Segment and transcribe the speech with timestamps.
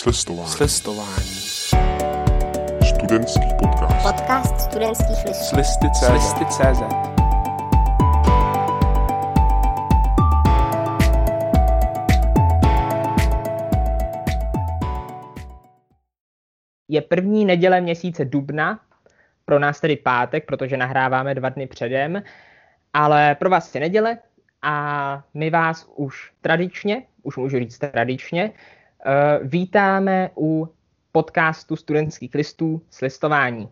[0.00, 0.48] Slistování.
[0.48, 1.36] Slistování.
[2.88, 4.06] Studentský podcast.
[4.06, 5.44] Podcast studentských listů.
[5.44, 6.82] Slisty.cz Slisty.cz
[16.88, 18.80] je první neděle měsíce dubna,
[19.44, 22.22] pro nás tedy pátek, protože nahráváme dva dny předem,
[22.92, 24.18] ale pro vás je neděle
[24.62, 28.52] a my vás už tradičně, už můžu říct tradičně,
[29.04, 30.68] eh, vítáme u
[31.12, 33.68] podcastu studentských listů s listování.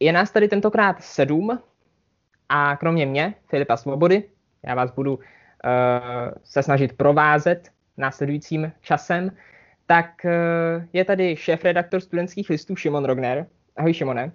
[0.00, 1.58] Je nás tady tentokrát sedm
[2.48, 4.24] a kromě mě, Filipa Svobody,
[4.66, 5.22] já vás budu uh,
[6.44, 9.36] se snažit provázet následujícím časem,
[9.86, 13.46] tak uh, je tady šéf-redaktor studentských listů Šimon Rogner.
[13.76, 14.32] Ahoj Šimone.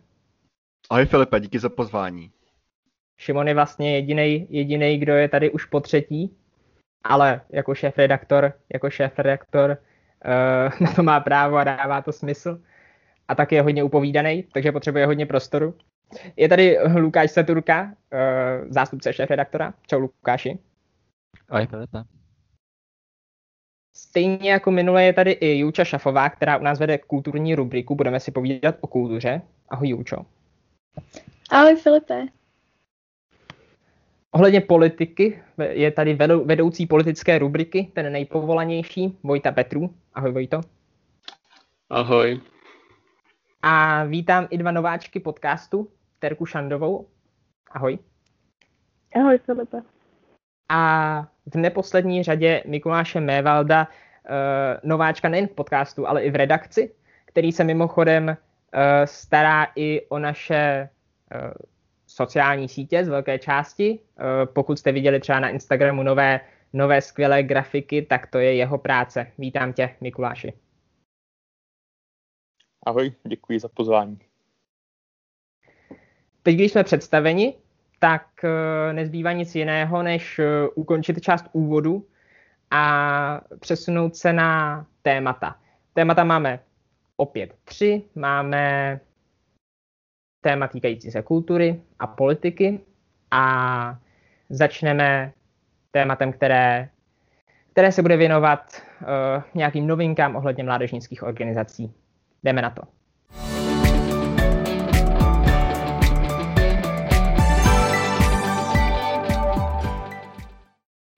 [0.90, 2.32] Ahoj Filipe, díky za pozvání.
[3.18, 6.38] Šimon je vlastně jediný, jediný, kdo je tady už po třetí,
[7.04, 9.78] ale jako šéf-redaktor, jako šéf-redaktor uh,
[10.82, 12.62] na to má právo a dává to smysl.
[13.28, 15.76] A tak je hodně upovídaný, takže potřebuje hodně prostoru.
[16.36, 19.74] Je tady Lukáš Saturka, uh, zástupce šéf-redaktora.
[19.88, 20.60] Čau Lukáši.
[21.50, 22.04] Ahoj Filipe.
[23.96, 27.96] Stejně jako minule je tady i Júča Šafová, která u nás vede kulturní rubriku.
[27.96, 29.42] Budeme si povídat o kultuře.
[29.70, 30.26] Ahoj Júčo.
[31.52, 32.26] Ahoj Filipe.
[34.38, 39.94] Ohledně politiky je tady vedou, vedoucí politické rubriky, ten nejpovolanější, Vojta Petru.
[40.14, 40.62] Ahoj Vojto.
[41.90, 42.42] Ahoj.
[43.62, 47.08] A vítám i dva nováčky podcastu, Terku Šandovou.
[47.72, 48.00] Ahoj.
[49.16, 49.78] Ahoj Filipe.
[50.70, 51.22] A
[51.54, 56.92] v neposlední řadě Mikuláše Mévalda, uh, nováčka nejen v podcastu, ale i v redakci,
[57.26, 58.36] který se mimochodem uh,
[59.06, 60.90] stará i o naše
[61.36, 61.52] uh,
[62.18, 64.00] sociální sítě z velké části.
[64.00, 66.40] Uh, pokud jste viděli třeba na Instagramu nové,
[66.74, 69.32] nové skvělé grafiky, tak to je jeho práce.
[69.38, 70.54] Vítám tě, Mikuláši.
[72.86, 74.20] Ahoj, děkuji za pozvání.
[76.44, 77.54] Teď, když jsme představeni,
[78.00, 78.26] tak
[78.92, 80.40] nezbývá nic jiného, než
[80.76, 82.08] ukončit část úvodu
[82.72, 85.60] a přesunout se na témata.
[85.94, 86.60] Témata máme
[87.18, 88.04] opět tři.
[88.16, 89.00] Máme
[90.42, 92.80] téma týkající se kultury a politiky
[93.32, 94.00] a
[94.50, 95.34] začneme
[95.92, 96.90] tématem, které,
[97.72, 99.08] které se bude věnovat uh,
[99.54, 101.94] nějakým novinkám ohledně mládežnických organizací.
[102.44, 102.82] Jdeme na to.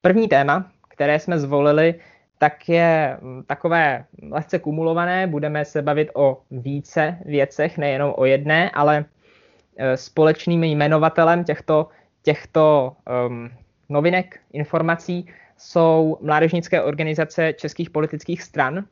[0.01, 1.95] První téma, které jsme zvolili,
[2.39, 3.17] tak je
[3.47, 5.27] takové lehce kumulované.
[5.27, 9.05] Budeme se bavit o více věcech, nejenom o jedné, ale
[9.95, 11.87] společným jmenovatelem těchto,
[12.23, 12.95] těchto
[13.27, 13.49] um,
[13.89, 18.85] novinek, informací jsou mládežnické organizace českých politických stran,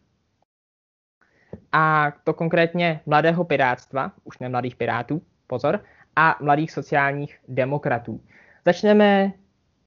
[1.71, 5.79] a to konkrétně mladého pirátstva, už ne mladých pirátů, pozor,
[6.15, 8.21] a mladých sociálních demokratů.
[8.65, 9.31] Začneme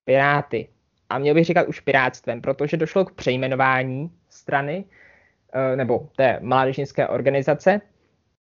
[0.05, 0.69] piráty.
[1.11, 4.85] A měl bych říkat už pirátstvem, protože došlo k přejmenování strany
[5.77, 7.81] nebo té mládežnické organizace.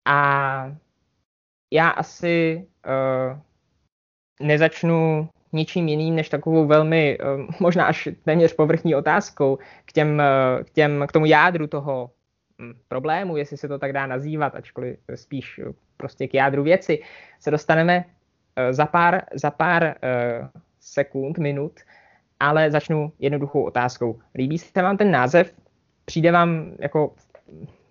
[0.04, 0.76] A
[1.72, 3.38] já asi uh,
[4.46, 10.22] nezačnu ničím jiným než takovou velmi, uh, možná až téměř povrchní otázkou k, těm,
[10.64, 12.10] k, těm, k tomu jádru toho
[12.62, 15.60] hm, problému, jestli se to tak dá nazývat, ačkoliv spíš
[15.96, 17.02] prostě k jádru věci,
[17.40, 18.04] se dostaneme
[18.70, 19.94] za pár, za pár
[20.80, 21.80] sekund, minut,
[22.48, 24.20] ale začnu jednoduchou otázkou.
[24.34, 25.54] Líbí se vám ten název?
[26.04, 27.14] Přijde vám jako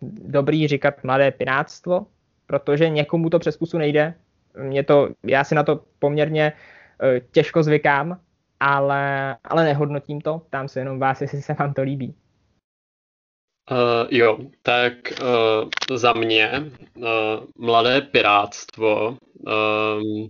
[0.02, 2.06] dobrý říkat mladé piráctvo?
[2.54, 4.14] protože někomu to přes pusu nejde.
[4.58, 8.20] Mě to, já si na to poměrně uh, těžko zvykám,
[8.60, 10.40] ale, ale nehodnotím to.
[10.40, 12.16] Ptám se jenom vás, jestli se vám to líbí.
[13.72, 17.06] Uh, jo, tak uh, za mě uh,
[17.58, 20.28] mladé pirátstvo, uh,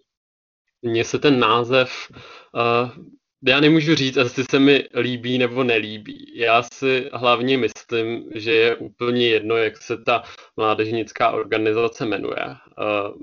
[0.81, 3.05] mně se ten název uh,
[3.48, 6.31] já nemůžu říct, jestli se mi líbí nebo nelíbí.
[6.36, 10.23] Já si hlavně myslím, že je úplně jedno, jak se ta
[10.58, 12.46] mládežnická organizace jmenuje.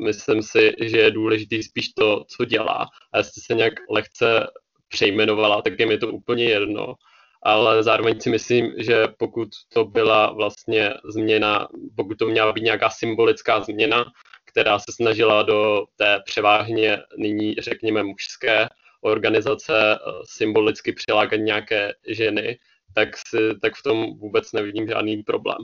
[0.04, 2.86] Myslím si, že je důležitý spíš to, co dělá.
[3.12, 4.46] A jestli se nějak lehce
[4.88, 6.94] přejmenovala, tak je mi to úplně jedno.
[7.42, 12.90] Ale zároveň si myslím, že pokud to byla vlastně změna, pokud to měla být nějaká
[12.90, 14.04] symbolická změna,
[14.44, 18.68] která se snažila do té převážně nyní, řekněme, mužské
[19.00, 22.58] organizace eh, symbolicky přilákat nějaké ženy,
[22.94, 25.58] tak, si, tak v tom vůbec nevidím žádný problém.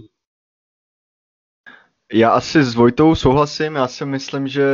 [2.13, 4.65] Já asi s Vojtou souhlasím, já si myslím, že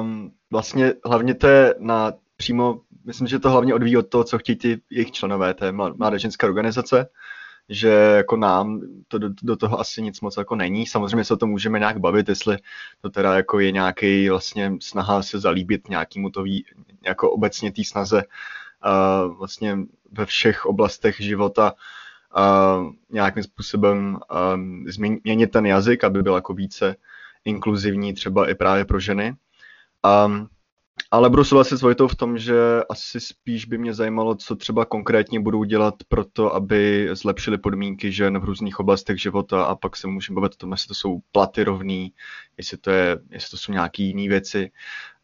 [0.00, 4.38] um, vlastně hlavně to je na přímo, myslím, že to hlavně odvíjí od toho, co
[4.38, 7.06] chtějí ty jejich členové té mládežnické organizace.
[7.68, 10.86] Že jako nám to do, do toho asi nic moc jako není.
[10.86, 12.56] Samozřejmě se o tom můžeme nějak bavit, jestli
[13.00, 16.64] to teda jako je nějaký vlastně snaha se zalíbit nějakému to ví,
[17.02, 19.78] jako obecně té snaze uh, vlastně
[20.12, 21.72] ve všech oblastech života
[22.36, 24.18] uh, nějakým způsobem
[24.54, 26.96] um, změnit ten jazyk, aby byl jako více
[27.44, 29.34] inkluzivní třeba i právě pro ženy.
[30.26, 30.48] Um,
[31.14, 32.54] ale budu souhlasit s Vojtou v tom, že
[32.90, 38.12] asi spíš by mě zajímalo, co třeba konkrétně budou dělat pro to, aby zlepšili podmínky
[38.12, 41.18] žen v různých oblastech života a pak se můžeme bavit o tom, jestli to jsou
[41.32, 42.12] platy rovný,
[42.56, 44.70] jestli to, je, jestli to jsou nějaké jiné věci.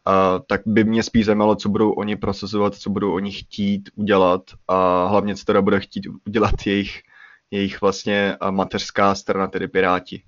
[0.08, 4.42] Uh, tak by mě spíš zajímalo, co budou oni prosazovat, co budou oni chtít udělat
[4.68, 7.00] a hlavně, co teda bude chtít udělat jejich,
[7.50, 10.22] jejich vlastně mateřská strana, tedy Piráti.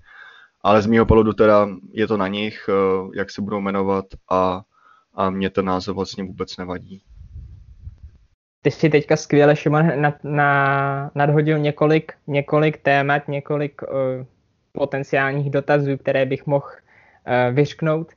[0.63, 4.63] Ale z mého pohledu teda je to na nich, uh, jak se budou jmenovat a
[5.15, 7.03] a mě ten název vlastně vůbec nevadí.
[8.63, 13.89] Ty si teďka skvěle, Šimon, na, na, nadhodil několik, několik témat, několik uh,
[14.73, 18.13] potenciálních dotazů, které bych mohl uh, vyřknout.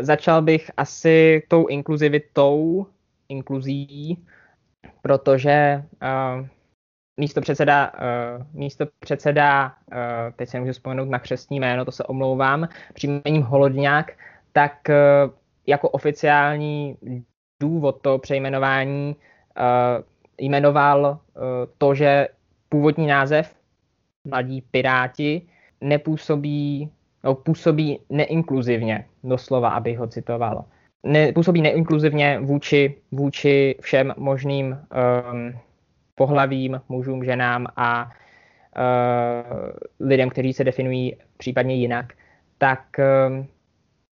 [0.00, 2.86] Začal bych asi tou inkluzivitou,
[3.28, 4.24] inkluzí,
[5.02, 6.46] protože uh,
[7.16, 9.98] místo předseda, uh, místo předseda uh,
[10.36, 14.12] teď se nemůžu vzpomenout na křestní jméno, to se omlouvám, příjmením Holodňák,
[14.52, 15.32] tak uh,
[15.66, 16.96] jako oficiální
[17.60, 20.04] důvod toho přejmenování uh,
[20.38, 21.42] jmenoval uh,
[21.78, 22.28] to, že
[22.68, 23.56] původní název
[24.24, 25.42] Mladí Piráti
[25.80, 26.90] nepůsobí,
[27.24, 30.64] no, působí neinkluzivně, doslova, abych ho citoval.
[31.02, 34.78] Ne, působí neinkluzivně vůči, vůči všem možným
[35.32, 35.58] um,
[36.14, 39.70] pohlavím, mužům, ženám a uh,
[40.00, 42.12] lidem, kteří se definují případně jinak,
[42.58, 42.80] tak
[43.28, 43.46] um,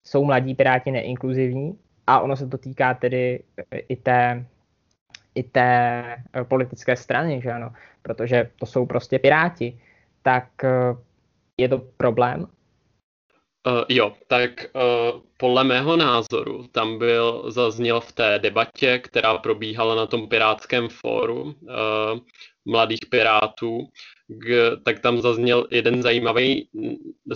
[0.05, 4.47] jsou mladí piráti neinkluzivní a ono se to týká tedy e, i té,
[5.35, 6.01] i té
[6.37, 7.73] e, politické strany, že ano,
[8.03, 9.81] protože to jsou prostě piráti,
[10.23, 10.69] tak e,
[11.59, 12.47] je to problém?
[13.67, 19.95] Uh, jo, tak uh, podle mého názoru tam byl, zazněl v té debatě, která probíhala
[19.95, 21.55] na tom pirátském fóru uh,
[22.65, 23.89] mladých pirátů,
[24.29, 26.69] k, tak tam zazněl jeden zajímavý,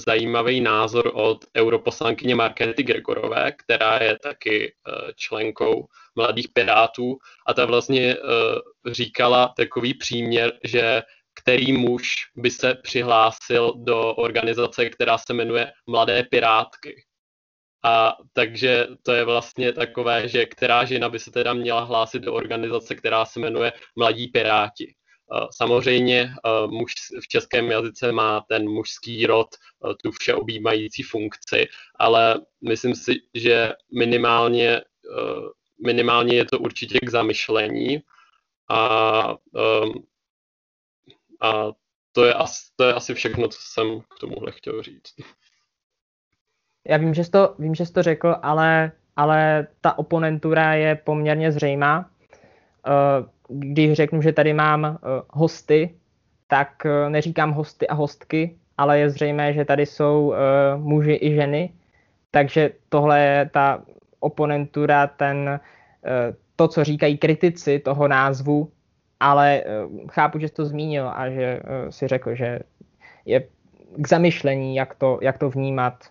[0.07, 5.87] zajímavý názor od europoslankyně Markety Gregorové, která je taky uh, členkou
[6.17, 11.03] Mladých Pirátů a ta vlastně uh, říkala takový příměr, že
[11.39, 17.05] který muž by se přihlásil do organizace, která se jmenuje Mladé Pirátky.
[17.85, 22.35] A takže to je vlastně takové, že která žena by se teda měla hlásit do
[22.35, 24.95] organizace, která se jmenuje Mladí Piráti.
[25.51, 26.31] Samozřejmě
[26.67, 26.93] muž
[27.23, 29.49] v českém jazyce má ten mužský rod,
[30.03, 31.69] tu všeobjímající funkci,
[31.99, 34.81] ale myslím si, že minimálně,
[35.85, 37.99] minimálně je to určitě k zamyšlení
[38.71, 39.37] a,
[41.41, 41.73] a
[42.13, 45.15] to, je asi, to je asi všechno, co jsem k tomuhle chtěl říct.
[46.89, 50.95] Já vím, že jsi to, vím, že jsi to řekl, ale, ale ta oponentura je
[50.95, 52.11] poměrně zřejmá.
[52.89, 54.99] Uh, když řeknu, že tady mám uh,
[55.31, 55.99] hosty,
[56.47, 60.35] tak uh, neříkám hosty a hostky, ale je zřejmé, že tady jsou
[60.77, 61.73] muži i ženy,
[62.31, 63.83] takže tohle je ta
[64.21, 65.61] oponentura, ten,
[66.57, 68.73] to, co říkají kritici toho názvu,
[69.21, 69.65] ale
[70.11, 71.61] chápu, že jsi to zmínil a že
[71.91, 72.59] si řekl, že
[73.25, 73.41] je
[73.97, 76.05] k zamyšlení, jak to, jak to vnímat,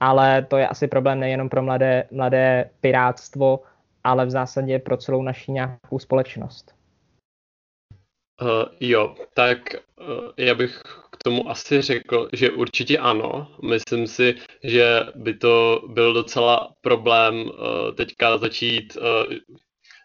[0.00, 3.60] ale to je asi problém nejenom pro mladé, mladé pirátstvo,
[4.04, 6.74] ale v zásadě pro celou naši nějakou společnost.
[8.42, 8.48] Uh,
[8.80, 9.58] jo, tak
[10.00, 13.48] uh, já bych k tomu asi řekl, že určitě ano.
[13.68, 17.50] Myslím si, že by to byl docela problém uh,
[17.94, 19.36] teďka začít uh,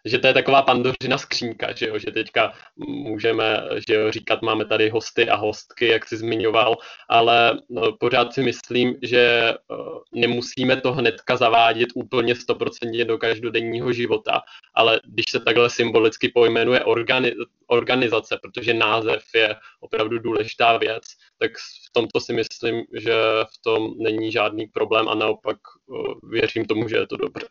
[0.06, 4.64] že to je taková pandořina skřínka, že jo, že teďka můžeme, že jo, říkat, máme
[4.64, 6.76] tady hosty a hostky, jak jsi zmiňoval,
[7.08, 13.92] ale no, pořád si myslím, že uh, nemusíme to hnedka zavádět úplně stoprocentně do každodenního
[13.92, 14.42] života,
[14.74, 17.34] ale když se takhle symbolicky pojmenuje organi-
[17.66, 21.02] organizace, protože název je opravdu důležitá věc,
[21.38, 21.50] tak
[21.88, 23.14] v tomto si myslím, že
[23.54, 27.46] v tom není žádný problém a naopak uh, věřím tomu, že je to dobře.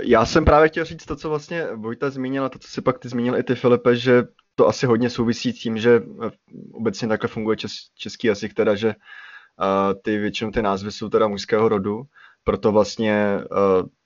[0.00, 3.08] Já jsem právě chtěl říct to, co vlastně Vojta zmínila, to, co si pak ty
[3.08, 6.30] zmínil i ty, Filipe, že to asi hodně souvisí s tím, že eh,
[6.72, 11.28] obecně takhle funguje čes, český jazyk, teda, že uh, ty většinou ty názvy jsou teda
[11.28, 12.02] mužského rodu,
[12.44, 13.38] proto vlastně,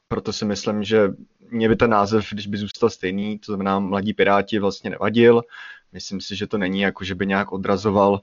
[0.09, 1.09] proto si myslím, že
[1.50, 5.43] mě by ten název, když by zůstal stejný, to znamená Mladí Piráti, vlastně nevadil.
[5.93, 8.21] Myslím si, že to není jako, že by nějak odrazoval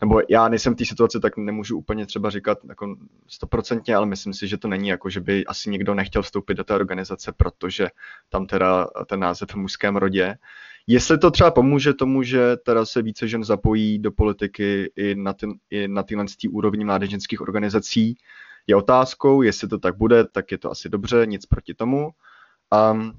[0.00, 4.34] nebo já nejsem v té situaci, tak nemůžu úplně třeba říkat jako stoprocentně, ale myslím
[4.34, 7.88] si, že to není jako, že by asi někdo nechtěl vstoupit do té organizace, protože
[8.28, 10.36] tam teda ten název v mužském rodě.
[10.86, 15.32] Jestli to třeba pomůže tomu, že teda se více žen zapojí do politiky i na,
[15.32, 18.16] ten, i na tyhle úrovni mládežnických organizací,
[18.66, 19.42] je otázkou.
[19.42, 22.10] Jestli to tak bude, tak je to asi dobře, nic proti tomu.
[22.92, 23.12] Um,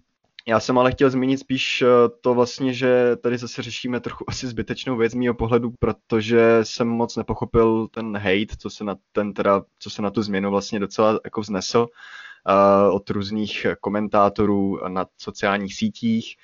[0.48, 1.88] já jsem ale chtěl zmínit spíš eh,
[2.22, 6.88] to vlastně, že tady zase řešíme trochu asi zbytečnou věc z mého pohledu, protože jsem
[6.88, 10.80] moc nepochopil ten hate, co se na, ten teda, co se na tu změnu vlastně
[10.80, 16.36] docela jako vznesl uh, od různých komentátorů na sociálních sítích,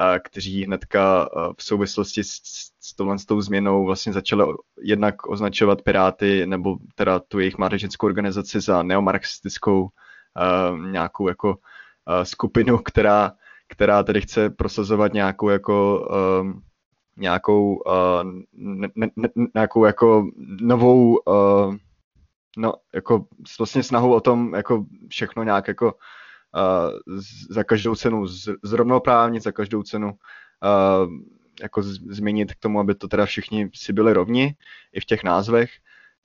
[0.00, 2.70] uh, kteří hnedka v souvislosti s, s,
[3.16, 4.44] s tou změnou vlastně začali
[4.82, 11.56] jednak označovat Piráty nebo teda tu jejich mládežnickou organizaci za neomarxistickou uh, nějakou jako
[12.22, 13.32] skupinu, která
[13.74, 16.08] která tedy chce prosazovat nějakou jako
[16.40, 16.62] um,
[17.16, 20.26] nějakou, uh, ne, ne, ne, nějakou jako
[20.60, 21.74] novou uh,
[22.56, 23.26] no, jako
[23.58, 27.18] vlastně snahou o tom jako všechno nějak jako uh,
[27.50, 28.26] za každou cenu
[28.62, 31.12] zrovnoprávnit, za každou cenu uh,
[31.62, 34.56] jako změnit k tomu, aby to teda všichni si byli rovni
[34.92, 35.70] i v těch názvech,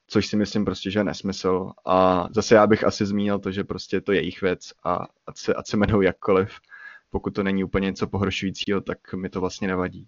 [0.08, 1.72] což si myslím prostě, že je nesmysl.
[1.86, 5.38] A zase já bych asi zmínil to, že prostě je to jejich věc a ať
[5.38, 6.52] se, ať se jmenují jakkoliv
[7.10, 10.08] pokud to není úplně něco pohoršujícího, tak mi to vlastně nevadí.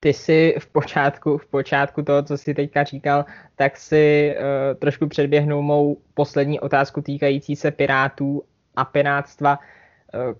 [0.00, 3.24] Ty si v počátku, v počátku toho, co jsi teďka říkal,
[3.56, 8.42] tak si uh, trošku předběhnul mou poslední otázku týkající se pirátů
[8.76, 9.58] a pirátstva.
[9.58, 10.34] Uh,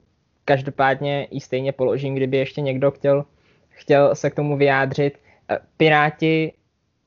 [0.44, 3.24] každopádně ji stejně položím, kdyby ještě někdo chtěl,
[3.68, 5.18] chtěl se k tomu vyjádřit.
[5.50, 6.52] Uh, piráti,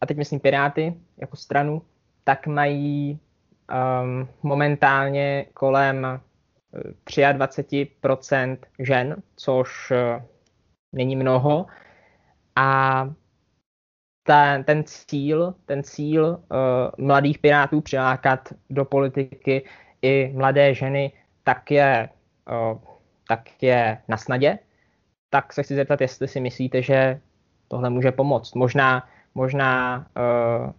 [0.01, 1.81] a teď myslím Piráty jako stranu,
[2.23, 3.19] tak mají
[3.71, 6.21] um, momentálně kolem
[6.73, 10.25] 23% žen, což eh,
[10.93, 11.65] není mnoho.
[12.55, 13.09] A
[14.23, 19.65] ten, ten cíl, ten cíl uh, mladých pirátů přilákat do politiky
[20.01, 21.11] i mladé ženy,
[21.43, 22.09] tak je,
[22.51, 22.77] uh,
[23.27, 24.59] tak je na snadě.
[25.29, 27.19] Tak se chci zeptat, jestli si myslíte, že
[27.67, 28.55] tohle může pomoct.
[28.55, 30.71] Možná, možná uh,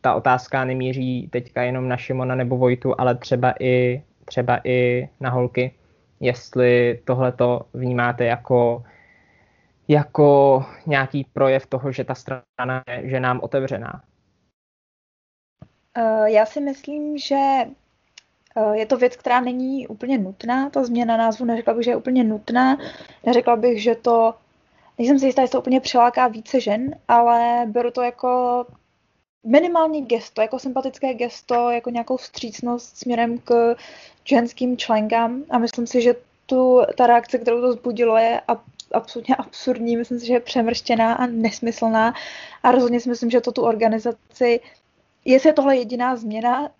[0.00, 5.30] ta otázka nemíří teďka jenom na Šimona nebo Vojtu, ale třeba i třeba i na
[5.30, 5.74] holky,
[6.20, 8.84] jestli tohle to vnímáte jako,
[9.88, 14.02] jako nějaký projev toho, že ta strana je že nám otevřená.
[15.94, 17.36] Eh, já si myslím, že
[18.56, 20.70] eh, je to věc, která není úplně nutná.
[20.70, 22.78] Ta změna názvu neřekla bych, že je úplně nutná.
[23.26, 24.34] Neřekla bych, že to,
[24.98, 28.66] nejsem si jistá, jestli to úplně přiláká více žen, ale beru to jako
[29.44, 33.76] minimální gesto, jako sympatické gesto, jako nějakou vstřícnost směrem k
[34.24, 36.14] ženským členkám a myslím si, že
[36.46, 41.14] tu, ta reakce, kterou to zbudilo, je ab, absolutně absurdní, myslím si, že je přemrštěná
[41.14, 42.14] a nesmyslná
[42.62, 44.60] a rozhodně si myslím, že to tu organizaci
[45.24, 46.70] Jestli je tohle jediná změna, uh,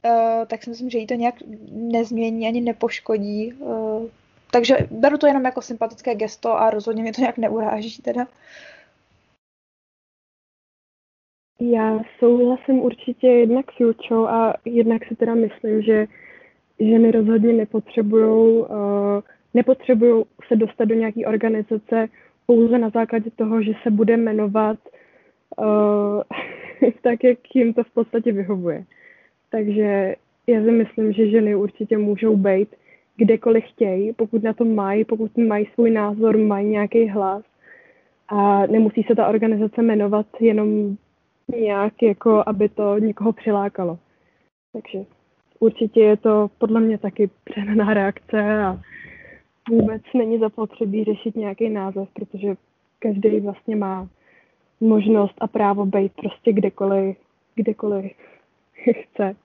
[0.46, 1.34] tak si myslím, že jí to nějak
[1.70, 3.52] nezmění ani nepoškodí.
[3.52, 4.06] Uh,
[4.50, 8.26] takže beru to jenom jako sympatické gesto a rozhodně mě to nějak neuráží teda.
[11.60, 16.06] Já souhlasím určitě jednak s Julčou a jednak si teda myslím, že
[16.80, 18.66] ženy rozhodně nepotřebují uh,
[19.54, 22.08] nepotřebují se dostat do nějaké organizace
[22.46, 24.78] pouze na základě toho, že se bude jmenovat
[25.58, 26.22] uh,
[27.02, 28.84] tak, jak jim to v podstatě vyhovuje.
[29.50, 30.14] Takže
[30.46, 32.68] já si myslím, že ženy určitě můžou být
[33.16, 37.42] kdekoliv chtějí, pokud na to mají, pokud mají svůj názor, mají nějaký hlas
[38.28, 40.96] a nemusí se ta organizace jmenovat jenom
[41.56, 43.98] nějak, jako aby to někoho přilákalo.
[44.72, 44.98] Takže
[45.60, 48.80] určitě je to podle mě taky přenaná reakce a
[49.70, 52.54] vůbec není zapotřebí řešit nějaký název, protože
[52.98, 54.08] každý vlastně má
[54.80, 57.16] možnost a právo být prostě kdekoliv,
[57.54, 58.12] kdekoliv
[59.02, 59.36] chce.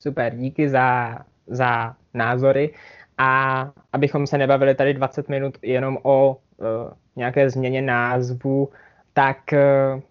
[0.00, 2.74] Super, díky za, za názory.
[3.18, 3.60] A
[3.92, 6.66] abychom se nebavili tady 20 minut jenom o uh,
[7.16, 8.68] nějaké změně názvu,
[9.12, 10.02] tak uh,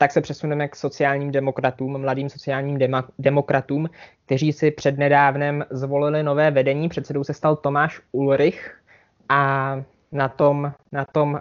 [0.00, 3.90] tak se přesuneme k sociálním demokratům, mladým sociálním dema, demokratům,
[4.26, 6.88] kteří si přednedávnem zvolili nové vedení.
[6.88, 8.80] Předsedou se stal Tomáš Ulrich
[9.28, 9.74] a
[10.12, 11.40] na tom, na tom uh,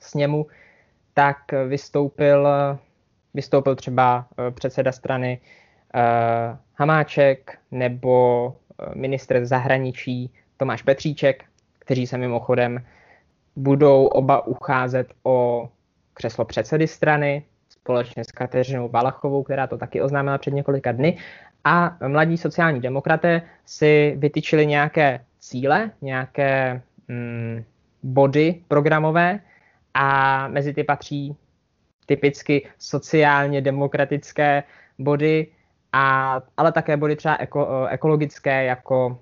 [0.00, 0.46] sněmu
[1.14, 1.36] tak
[1.68, 2.48] vystoupil,
[3.34, 5.40] vystoupil třeba uh, předseda strany
[5.94, 6.00] uh,
[6.74, 8.56] Hamáček nebo
[8.94, 11.44] ministr zahraničí Tomáš Petříček,
[11.78, 12.84] kteří se mimochodem
[13.56, 15.68] budou oba ucházet o
[16.14, 17.44] křeslo předsedy strany
[17.84, 21.18] společně s Kateřinou Valachovou, která to taky oznámila před několika dny.
[21.64, 27.64] A mladí sociální demokraté si vytyčili nějaké cíle, nějaké mm,
[28.02, 29.40] body programové
[29.94, 31.36] a mezi ty patří
[32.06, 34.62] typicky sociálně demokratické
[34.98, 35.46] body,
[35.92, 39.18] a, ale také body třeba eko, ekologické, jako,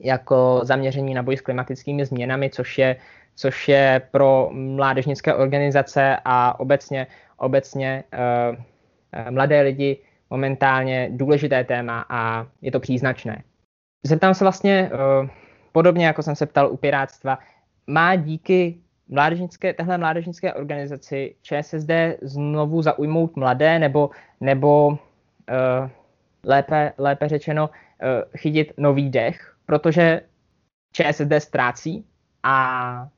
[0.00, 2.96] jako zaměření na boj s klimatickými změnami, což je,
[3.34, 7.06] což je pro mládežnické organizace a obecně,
[7.42, 8.56] obecně uh,
[9.30, 9.98] mladé lidi
[10.30, 13.42] momentálně důležité téma a je to příznačné.
[14.06, 15.28] Zeptám se vlastně, uh,
[15.72, 17.38] podobně jako jsem se ptal u Piráctva,
[17.86, 21.90] má díky mládežnické, téhle mládežnické organizaci ČSSD
[22.22, 24.98] znovu zaujmout mladé nebo, nebo
[26.44, 27.70] lépe, lépe řečeno
[28.36, 30.20] chytit nový dech, protože
[30.92, 32.04] ČSSD ztrácí
[32.42, 33.08] a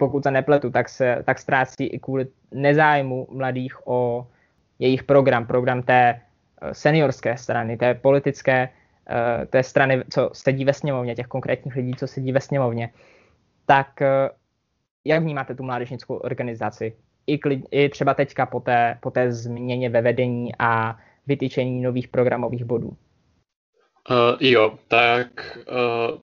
[0.00, 4.26] pokud se nepletu, tak, se, tak ztrácí i kvůli nezájmu mladých o
[4.78, 8.68] jejich program, program té eh, seniorské strany, té politické,
[9.50, 12.92] té strany, co sedí ve sněmovně, těch konkrétních lidí, co sedí ve sněmovně.
[13.66, 14.02] Tak
[15.04, 16.96] jak vnímáte tu mládežnickou organizaci?
[17.26, 22.08] I, klid, i třeba teďka po té, po té změně ve vedení a vytyčení nových
[22.08, 22.88] programových bodů.
[22.88, 26.20] Uh, jo, tak uh,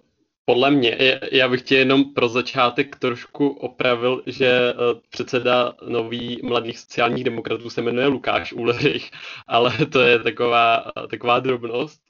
[0.49, 6.79] podle mě, já bych tě jenom pro začátek trošku opravil, že uh, předseda nový mladých
[6.79, 9.11] sociálních demokratů se jmenuje Lukáš Ulrich,
[9.47, 12.01] ale to je taková, taková drobnost.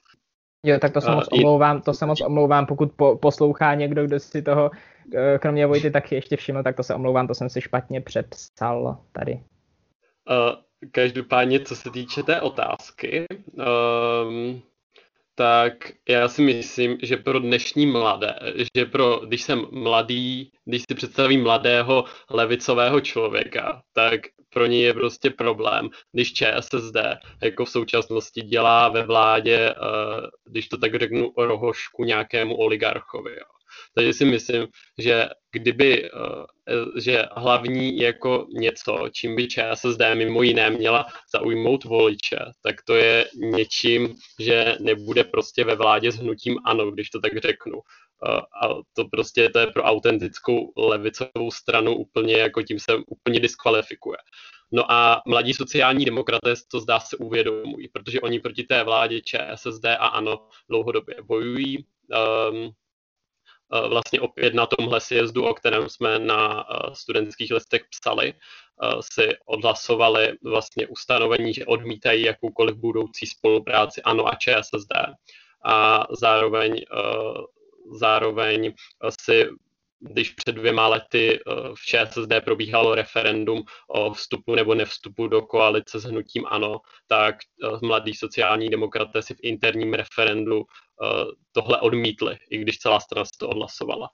[0.66, 4.20] Jo, tak to se moc omlouvám, to se moc omlouvám, pokud po, poslouchá někdo, kdo
[4.20, 4.70] si toho
[5.14, 8.98] Eh, kromě Vojty taky ještě všiml, tak to se omlouvám, to jsem si špatně přepsal
[9.12, 9.40] tady.
[10.92, 14.62] Každopádně, co se týče té otázky, um,
[15.38, 18.38] tak já si myslím, že pro dnešní mladé,
[18.76, 24.94] že pro, když jsem mladý, když si představím mladého levicového člověka, tak pro ně je
[24.94, 26.96] prostě problém, když ČSSD
[27.42, 33.30] jako v současnosti dělá ve vládě, uh, když to tak řeknu, rohošku nějakému oligarchovi.
[33.30, 33.57] Jo.
[33.94, 34.66] Takže si myslím,
[34.98, 42.38] že kdyby, eh, že hlavní jako něco, čím by ČSSD mimo jiné měla zaujmout voliče,
[42.62, 47.38] tak to je něčím, že nebude prostě ve vládě s hnutím ano, když to tak
[47.38, 47.78] řeknu.
[48.28, 53.40] Eh, a to prostě to je pro autentickou levicovou stranu úplně jako tím se úplně
[53.40, 54.18] diskvalifikuje.
[54.72, 59.84] No a mladí sociální demokraté to zdá se uvědomují, protože oni proti té vládě ČSSD
[59.84, 61.86] a ANO dlouhodobě bojují.
[62.50, 62.70] Um,
[63.88, 69.36] vlastně opět na tomhle sjezdu, o kterém jsme na eh, studentských listech psali, eh, si
[69.46, 74.92] odhlasovali vlastně ustanovení, že odmítají jakoukoliv budoucí spolupráci ANO a ČSSD.
[75.64, 76.84] A zároveň,
[77.92, 78.72] zároveň
[79.20, 79.48] si
[80.00, 81.40] když před dvěma lety
[81.74, 87.36] v ČSSD probíhalo referendum o vstupu nebo nevstupu do koalice s hnutím ANO, tak
[87.82, 90.64] mladí sociální demokraté si v interním referendu
[91.02, 94.08] Eh, tohle odmítli, i když celá strana si to odhlasovala.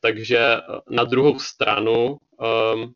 [0.00, 2.92] Takže eh, na druhou stranu, ehm,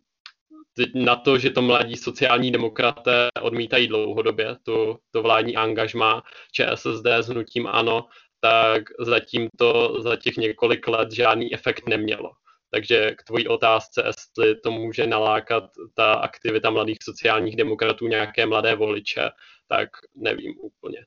[0.94, 7.28] na to, že to mladí sociální demokraté odmítají dlouhodobě, to, to vládní angažma ČSSD s
[7.28, 8.06] hnutím ANO,
[8.44, 12.30] tak zatím to za těch několik let žádný efekt nemělo.
[12.70, 18.74] Takže k tvojí otázce, jestli to může nalákat ta aktivita mladých sociálních demokratů nějaké mladé
[18.74, 19.30] voliče,
[19.68, 20.98] tak nevím úplně.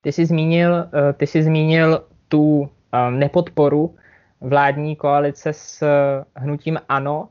[0.00, 3.96] Ty jsi zmínil, eh, ty jsi zmínil tu eh, nepodporu
[4.40, 7.28] vládní koalice s eh, hnutím ANO.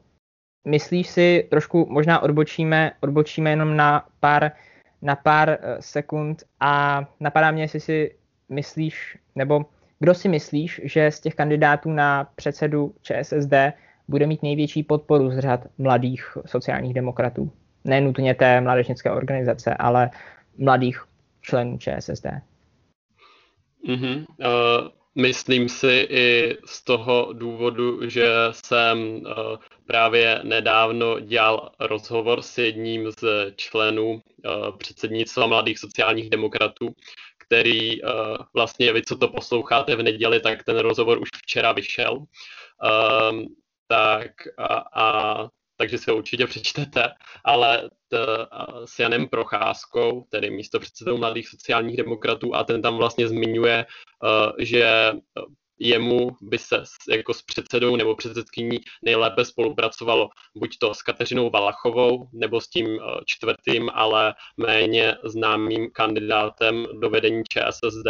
[0.68, 4.52] Myslíš si, trošku možná odbočíme, odbočíme jenom na pár,
[5.02, 8.21] na pár sekund a napadá mě, jestli si
[8.52, 9.66] myslíš, nebo
[10.00, 13.54] kdo si myslíš, že z těch kandidátů na předsedu ČSSD
[14.08, 17.52] bude mít největší podporu z řad mladých sociálních demokratů?
[17.84, 20.10] Nenutně té mládežnické organizace, ale
[20.58, 21.04] mladých
[21.42, 22.26] členů ČSSD.
[23.88, 24.26] Mm-hmm.
[24.40, 29.22] Uh, myslím si i z toho důvodu, že jsem uh,
[29.86, 36.96] právě nedávno dělal rozhovor s jedním z členů uh, předsednictva mladých sociálních demokratů,
[37.52, 38.10] který uh,
[38.54, 42.14] vlastně, vy co to posloucháte v neděli, tak ten rozhovor už včera vyšel.
[42.16, 43.44] Uh,
[43.88, 47.10] tak a, a takže si ho určitě přečtete,
[47.46, 48.18] ale t,
[48.86, 53.86] s Janem Procházkou, tedy místo předsedou mladých sociálních demokratů, a ten tam vlastně zmiňuje,
[54.60, 55.12] že
[55.82, 62.30] jemu by se jako s předsedou nebo předsedkyní nejlépe spolupracovalo buď to s Kateřinou Valachovou
[62.34, 68.08] nebo s tím čtvrtým, ale méně známým kandidátem do vedení ČSSD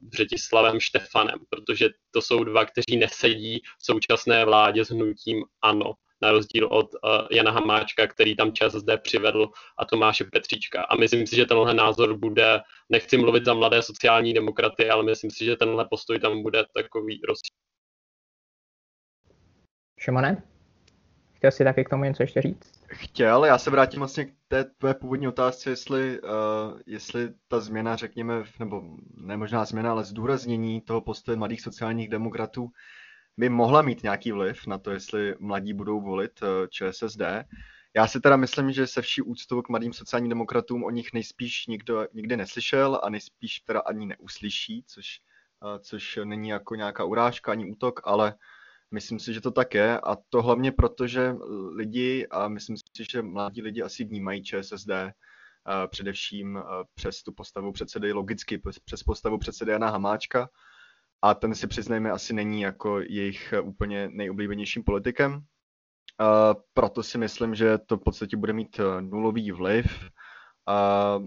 [0.00, 6.32] Břetislavem Štefanem, protože to jsou dva, kteří nesedí v současné vládě s hnutím ANO na
[6.32, 10.82] rozdíl od uh, Jana Hamáčka, který tam ČSSD přivedl a Tomáše Petříčka.
[10.82, 15.30] A myslím si, že tenhle názor bude, nechci mluvit za mladé sociální demokraty, ale myslím
[15.30, 17.38] si, že tenhle postoj tam bude takový roz.
[20.00, 20.42] Šimone?
[21.32, 22.82] Chtěl jsi taky k tomu něco ještě říct?
[22.86, 26.28] Chtěl, já se vrátím vlastně k té tvé původní otázce, jestli, uh,
[26.86, 28.82] jestli ta změna, řekněme, nebo
[29.16, 32.68] ne možná změna, ale zdůraznění toho postoje mladých sociálních demokratů
[33.36, 37.22] by mohla mít nějaký vliv na to, jestli mladí budou volit uh, ČSSD.
[37.96, 41.66] Já si teda myslím, že se vší úctou k mladým sociálním demokratům o nich nejspíš
[41.66, 45.20] nikdo nikdy neslyšel a nejspíš teda ani neuslyší, což,
[45.64, 48.34] uh, což není jako nějaká urážka ani útok, ale
[48.92, 51.34] Myslím si, že to tak je a to hlavně proto, že
[51.74, 55.10] lidi a myslím si, že mladí lidi asi vnímají ČSSD uh,
[55.86, 56.62] především
[56.94, 60.48] přes tu postavu předsedy, logicky přes postavu předsedy Jana Hamáčka
[61.22, 65.32] a ten si přiznejme asi není jako jejich úplně nejoblíbenějším politikem.
[65.34, 69.86] Uh, proto si myslím, že to v podstatě bude mít nulový vliv.
[70.68, 71.26] Uh,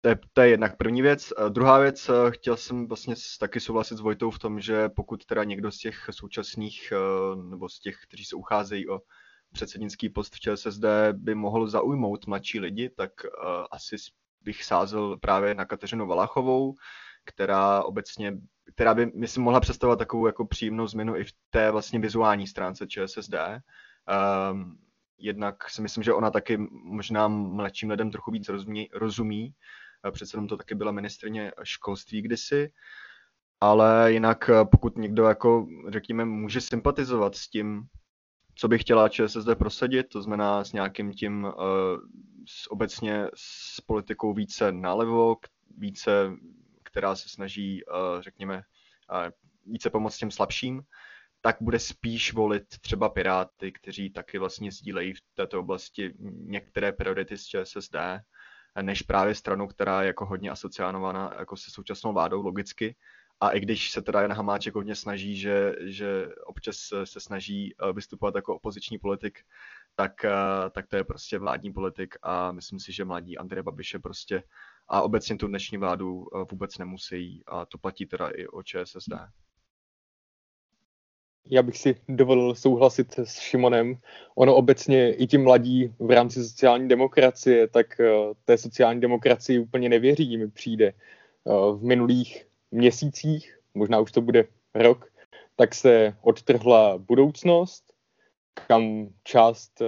[0.00, 1.32] to je, to je jednak první věc.
[1.48, 5.70] Druhá věc, chtěl jsem vlastně taky souhlasit s Vojtou v tom, že pokud teda někdo
[5.70, 6.92] z těch současných,
[7.50, 9.00] nebo z těch, kteří se ucházejí o
[9.52, 13.10] předsednický post v ČSSD, by mohl zaujmout mladší lidi, tak
[13.70, 13.96] asi
[14.40, 16.74] bych sázel právě na Kateřinu Valachovou,
[17.24, 18.36] která obecně,
[18.74, 22.86] která by, myslím, mohla představovat takovou jako příjemnou změnu i v té vlastně vizuální stránce
[22.86, 23.34] ČSSD.
[24.52, 24.78] Um,
[25.18, 29.54] jednak si myslím, že ona taky možná mladším lidem trochu víc rozumí, rozumí
[30.10, 32.72] přece jenom to taky byla ministrně školství kdysi,
[33.60, 37.82] ale jinak eh, pokud někdo jako, řekněme, může sympatizovat s tím,
[38.54, 41.52] co by chtěla ČSSD prosadit, to znamená s nějakým tím uh,
[42.48, 45.36] s obecně s politikou více nalevo,
[45.78, 46.32] více,
[46.90, 48.62] která se snaží, uh, řekněme,
[49.66, 50.82] více pomoct těm slabším,
[51.40, 56.14] tak bude spíš volit třeba Piráty, kteří taky vlastně sdílejí v této oblasti
[56.46, 57.96] některé priority z ČSSD
[58.82, 62.96] než právě stranu, která je jako hodně asociánovaná jako se současnou vládou logicky.
[63.40, 67.92] A i když se teda Jan Hamáček hodně snaží, že, že občas se snaží eh,
[67.92, 69.38] vystupovat jako opoziční politik,
[69.94, 70.30] tak, eh,
[70.70, 74.42] tak to je prostě vládní politik a myslím si, že mladí Andreje Babiše prostě
[74.90, 79.12] a obecně tu dnešní vládu eh, vůbec nemusí a to platí teda i o ČSSD
[81.50, 83.96] já bych si dovolil souhlasit s Šimonem.
[84.34, 88.12] Ono obecně i ti mladí v rámci sociální demokracie, tak eh,
[88.44, 90.86] té sociální demokracii úplně nevěří, mi přijde.
[90.86, 90.92] Eh,
[91.72, 95.12] v minulých měsících, možná už to bude rok,
[95.56, 97.89] tak se odtrhla budoucnost,
[98.66, 99.86] kam část eh,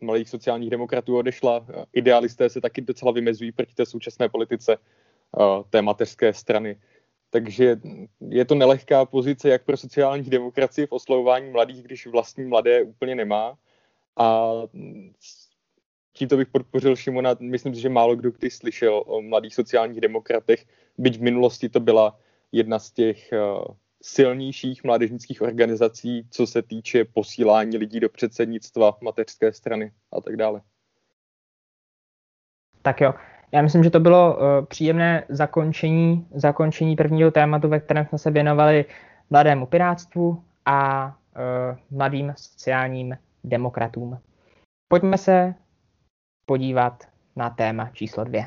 [0.00, 1.66] malých sociálních demokratů odešla.
[1.92, 4.76] Idealisté se taky docela vymezují proti té současné politice
[5.70, 6.78] té mateřské strany.
[7.30, 7.76] Takže
[8.28, 13.14] je to nelehká pozice jak pro sociální demokracii v oslovování mladých, když vlastní mladé úplně
[13.14, 13.58] nemá.
[14.16, 14.52] A
[16.12, 17.36] tímto bych podpořil Šimona.
[17.40, 20.66] Myslím si, že málo kdo kdy slyšel o mladých sociálních demokratech,
[20.98, 22.18] byť v minulosti to byla
[22.52, 23.38] jedna z těch eh,
[24.04, 30.60] silnějších mládežnických organizací, co se týče posílání lidí do předsednictva mateřské strany a tak dále.
[32.82, 33.14] Tak jo,
[33.52, 38.30] já myslím, že to bylo uh, příjemné zakončení, zakončení prvního tématu, ve kterém jsme se
[38.30, 38.84] věnovali
[39.30, 44.18] mladému piráctvu a uh, mladým sociálním demokratům.
[44.88, 45.54] Pojďme se
[46.46, 47.04] podívat
[47.36, 48.46] na téma číslo dvě.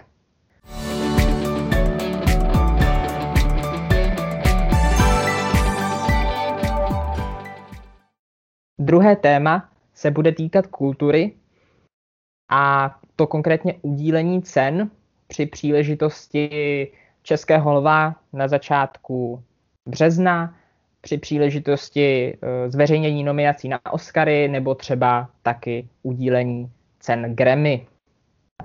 [8.88, 11.34] Druhé téma se bude týkat kultury
[12.50, 14.92] a to konkrétně udílení cen
[15.28, 16.92] při příležitosti
[17.24, 19.44] Českého lva na začátku
[19.86, 20.56] března,
[21.02, 27.88] při příležitosti eh, zveřejnění nominací na Oscary nebo třeba taky udílení cen Grammy.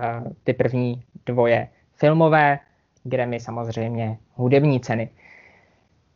[0.01, 2.59] Eh, ty první dvoje filmové,
[3.03, 5.09] Grammy samozřejmě hudební ceny.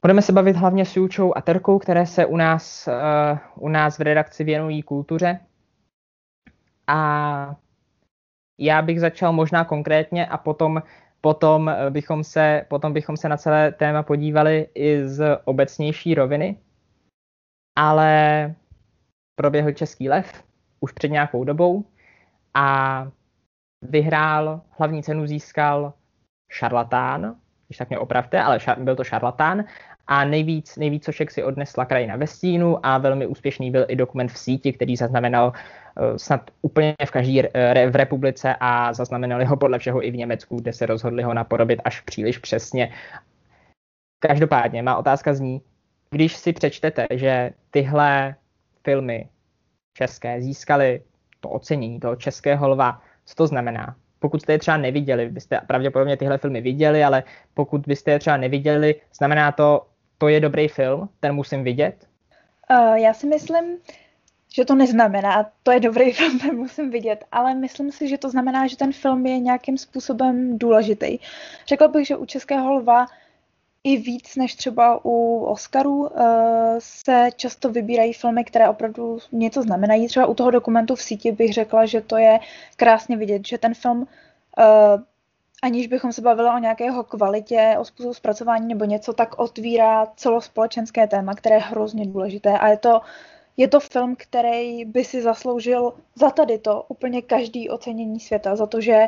[0.07, 3.97] Budeme se bavit hlavně s Jučou a Terkou, které se u nás, uh, u nás
[3.97, 5.39] v redakci věnují kultuře.
[6.87, 7.55] A
[8.59, 10.83] já bych začal možná konkrétně a potom,
[11.21, 16.57] potom, bychom se, potom bychom se na celé téma podívali i z obecnější roviny.
[17.77, 18.55] Ale
[19.35, 20.43] proběhl Český lev
[20.79, 21.85] už před nějakou dobou
[22.53, 23.07] a
[23.81, 25.93] vyhrál, hlavní cenu získal
[26.51, 27.35] šarlatán,
[27.67, 29.63] když tak mě opravte, ale byl to šarlatán
[30.07, 34.31] a nejvíc, nejvíc sošek si odnesla krajina ve stínu a velmi úspěšný byl i dokument
[34.31, 37.49] v síti, který zaznamenal uh, snad úplně v každé
[37.89, 41.81] v republice a zaznamenali ho podle všeho i v Německu, kde se rozhodli ho napodobit
[41.83, 42.93] až příliš přesně.
[44.19, 45.61] Každopádně, má otázka zní,
[46.09, 48.35] když si přečtete, že tyhle
[48.83, 49.29] filmy
[49.93, 51.01] české získaly
[51.39, 53.95] to ocenění toho českého lva, co to znamená?
[54.19, 58.37] pokud jste je třeba neviděli, byste pravděpodobně tyhle filmy viděli, ale pokud byste je třeba
[58.37, 62.07] neviděli, znamená to, to je dobrý film, ten musím vidět?
[62.71, 63.77] Uh, já si myslím,
[64.53, 68.29] že to neznamená, to je dobrý film, ten musím vidět, ale myslím si, že to
[68.29, 71.19] znamená, že ten film je nějakým způsobem důležitý.
[71.67, 73.05] Řekla bych, že u Českého lva
[73.83, 76.09] i víc než třeba u Oscarů uh,
[76.79, 80.07] se často vybírají filmy, které opravdu něco znamenají.
[80.07, 82.39] Třeba u toho dokumentu v síti bych řekla, že to je
[82.75, 85.01] krásně vidět, že ten film, uh,
[85.63, 91.07] aniž bychom se bavili o nějakého kvalitě, o způsobu zpracování nebo něco, tak otvírá celospolečenské
[91.07, 93.01] téma, které je hrozně důležité a je to
[93.59, 98.65] je to film, který by si zasloužil za tady to úplně každý ocenění světa, za
[98.65, 99.07] to, že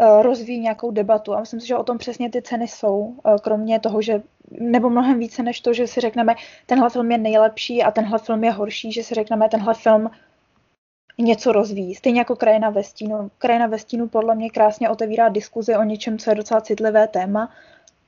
[0.00, 1.34] Eh, rozvíjí nějakou debatu.
[1.34, 4.90] A myslím si, že o tom přesně ty ceny jsou, eh, kromě toho, že, nebo
[4.90, 6.34] mnohem více než to, že si řekneme,
[6.66, 10.10] tenhle film je nejlepší a tenhle film je horší, že si řekneme, tenhle film
[11.18, 11.94] něco rozvíjí.
[11.94, 13.30] Stejně jako Krajina ve stínu.
[13.38, 17.52] Krajina ve stínu podle mě krásně otevírá diskuzi o něčem, co je docela citlivé téma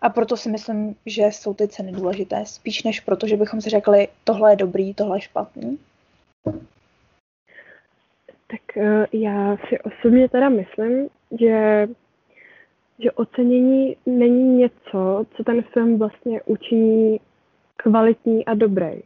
[0.01, 2.47] a proto si myslím, že jsou ty ceny důležité.
[2.47, 5.79] Spíš než proto, že bychom si řekli, tohle je dobrý, tohle je špatný.
[8.47, 11.09] Tak uh, já si osobně teda myslím,
[11.41, 11.89] že,
[12.99, 17.21] že ocenění není něco, co ten film vlastně učiní
[17.77, 19.03] kvalitní a dobrý.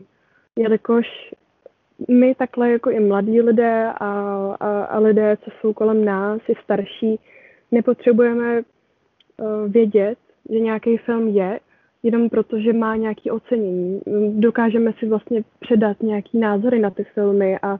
[0.56, 1.06] Jelikož
[2.08, 4.10] my takhle jako i mladí lidé a,
[4.60, 7.20] a, a lidé, co jsou kolem nás, i starší,
[7.72, 10.18] nepotřebujeme uh, vědět,
[10.50, 11.60] že nějaký film je,
[12.02, 14.00] jenom proto, že má nějaké ocenění.
[14.30, 17.78] Dokážeme si vlastně předat nějaký názory na ty filmy a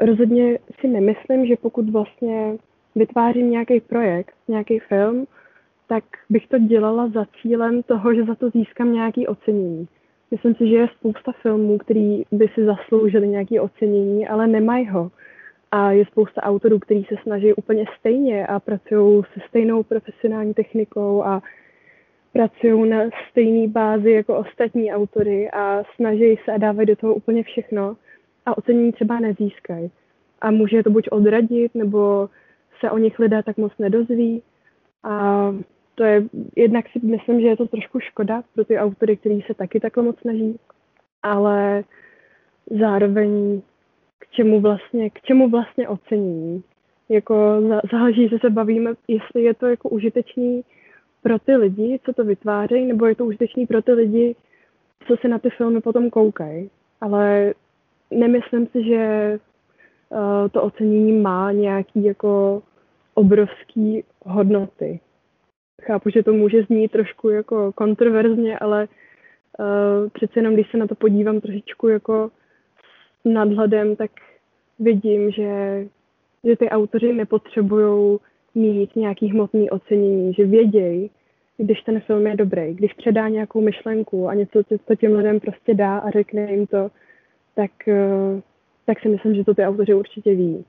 [0.00, 2.56] rozhodně si nemyslím, že pokud vlastně
[2.94, 5.26] vytvářím nějaký projekt, nějaký film,
[5.88, 9.88] tak bych to dělala za cílem toho, že za to získám nějaký ocenění.
[10.30, 15.10] Myslím si, že je spousta filmů, který by si zasloužili nějaké ocenění, ale nemají ho.
[15.70, 21.22] A je spousta autorů, kteří se snaží úplně stejně a pracují se stejnou profesionální technikou
[21.22, 21.42] a
[22.32, 22.98] pracují na
[23.30, 27.96] stejné bázi jako ostatní autory a snaží se a dávají do toho úplně všechno
[28.46, 29.90] a ocenění třeba nezískají.
[30.40, 32.28] A může to buď odradit, nebo
[32.80, 34.42] se o nich lidé tak moc nedozví.
[35.02, 35.54] A
[35.94, 36.24] to je,
[36.56, 40.02] jednak si myslím, že je to trošku škoda pro ty autory, kteří se taky takhle
[40.02, 40.58] moc snaží,
[41.22, 41.84] ale
[42.70, 43.62] zároveň
[44.18, 46.62] k čemu vlastně, k čemu vlastně ocenění.
[47.08, 50.64] Jako záleží, že se bavíme, jestli je to jako užitečný
[51.22, 54.36] pro ty lidi, co to vytvářejí, nebo je to užitečný pro ty lidi,
[55.08, 56.70] co se na ty filmy potom koukají.
[57.00, 57.54] Ale
[58.10, 59.38] nemyslím si, že
[60.08, 62.62] uh, to ocenění má nějaký jako
[63.14, 65.00] obrovský hodnoty.
[65.86, 68.88] Chápu, že to může znít trošku jako kontroverzně, ale
[69.58, 72.30] uh, přece jenom, když se na to podívám trošičku jako
[73.22, 74.10] s nadhledem, tak
[74.78, 75.84] vidím, že,
[76.44, 78.18] že ty autoři nepotřebují
[78.54, 81.10] mít nějaký hmotný ocenění, že vědějí,
[81.56, 85.74] když ten film je dobrý, když předá nějakou myšlenku a něco, co těm lidem prostě
[85.74, 86.90] dá a řekne jim to,
[87.54, 88.40] tak, uh,
[88.86, 90.64] tak si myslím, že to ty autoři určitě ví.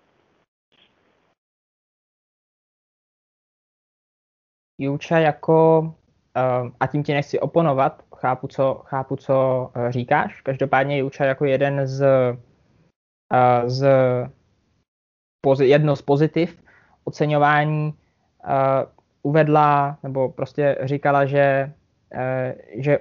[4.77, 10.97] Juča jako, uh, a tím ti nechci oponovat, chápu, co, chápu, co uh, říkáš, každopádně
[10.97, 12.05] Juča jako jeden z,
[13.31, 13.87] uh, z
[15.61, 16.63] jedno z pozitiv
[17.03, 18.51] oceňování uh,
[19.21, 21.73] uvedla, nebo prostě říkala, že,
[22.15, 22.99] uh, že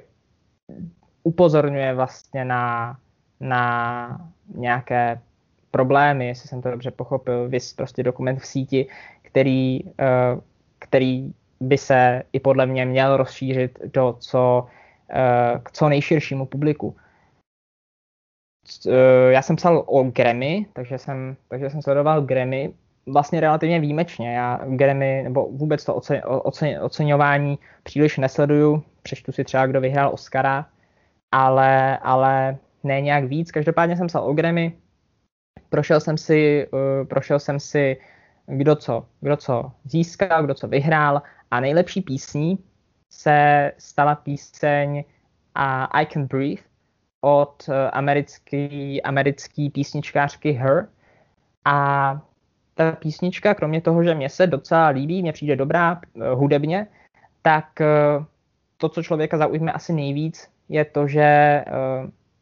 [1.23, 2.97] upozorňuje vlastně na,
[3.41, 5.21] na nějaké
[5.71, 8.87] problémy, jestli jsem to dobře pochopil, vys prostě dokument v síti,
[9.23, 9.81] který,
[10.79, 11.35] který
[11.69, 14.67] by se i podle mě měl rozšířit do co,
[15.11, 16.97] eh, k co nejširšímu publiku.
[18.89, 22.75] Eh, já jsem psal o Grammy, takže jsem, takže jsem sledoval Grammy
[23.07, 24.35] vlastně relativně výjimečně.
[24.35, 28.83] Já Grammy nebo vůbec to ocen, ocen, oceňování příliš nesleduju.
[29.03, 30.67] Přečtu si třeba, kdo vyhrál Oscara,
[31.33, 33.53] ale, ale ne nějak víc.
[33.53, 34.73] Každopádně jsem psal o Grammy.
[35.69, 37.97] Prošel jsem si, uh, prošel jsem si
[38.47, 42.59] kdo co, kdo co získal, kdo co vyhrál a nejlepší písní
[43.11, 46.63] se stala píseň uh, I Can Breathe
[47.21, 50.89] od uh, americký, americký písničkářky Her.
[51.65, 52.21] A
[52.75, 56.87] ta písnička, kromě toho, že mě se docela líbí, mě přijde dobrá uh, hudebně,
[57.43, 58.25] tak uh,
[58.77, 61.65] to, co člověka zaujme asi nejvíc, je to, že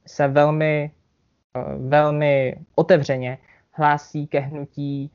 [0.06, 0.90] se velmi,
[1.88, 3.38] velmi otevřeně
[3.72, 5.10] hlásí ke hnutí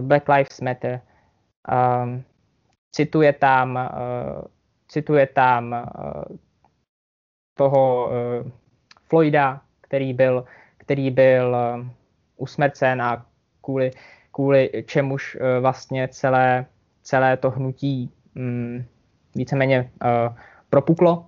[0.00, 1.00] Black Lives Matter.
[2.02, 2.24] Um,
[2.96, 4.44] cituje tam, uh,
[4.88, 6.36] cituje tam uh,
[7.54, 8.50] toho uh,
[9.08, 10.44] Floyda, který byl,
[10.78, 11.56] který byl
[12.36, 13.26] usmrcen a
[13.60, 13.90] kvůli,
[14.32, 16.66] kvůli čemuž vlastně celé,
[17.02, 18.84] celé to hnutí um,
[19.34, 19.90] víceméně
[20.70, 21.26] propuklo.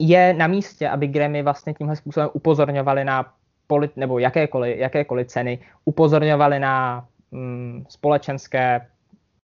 [0.00, 3.34] Je na místě, aby Grammy vlastně tímhle způsobem upozorňovali na
[3.66, 8.86] polit, nebo jakékoliv, jakékoliv ceny upozorňovali na mm, společenské,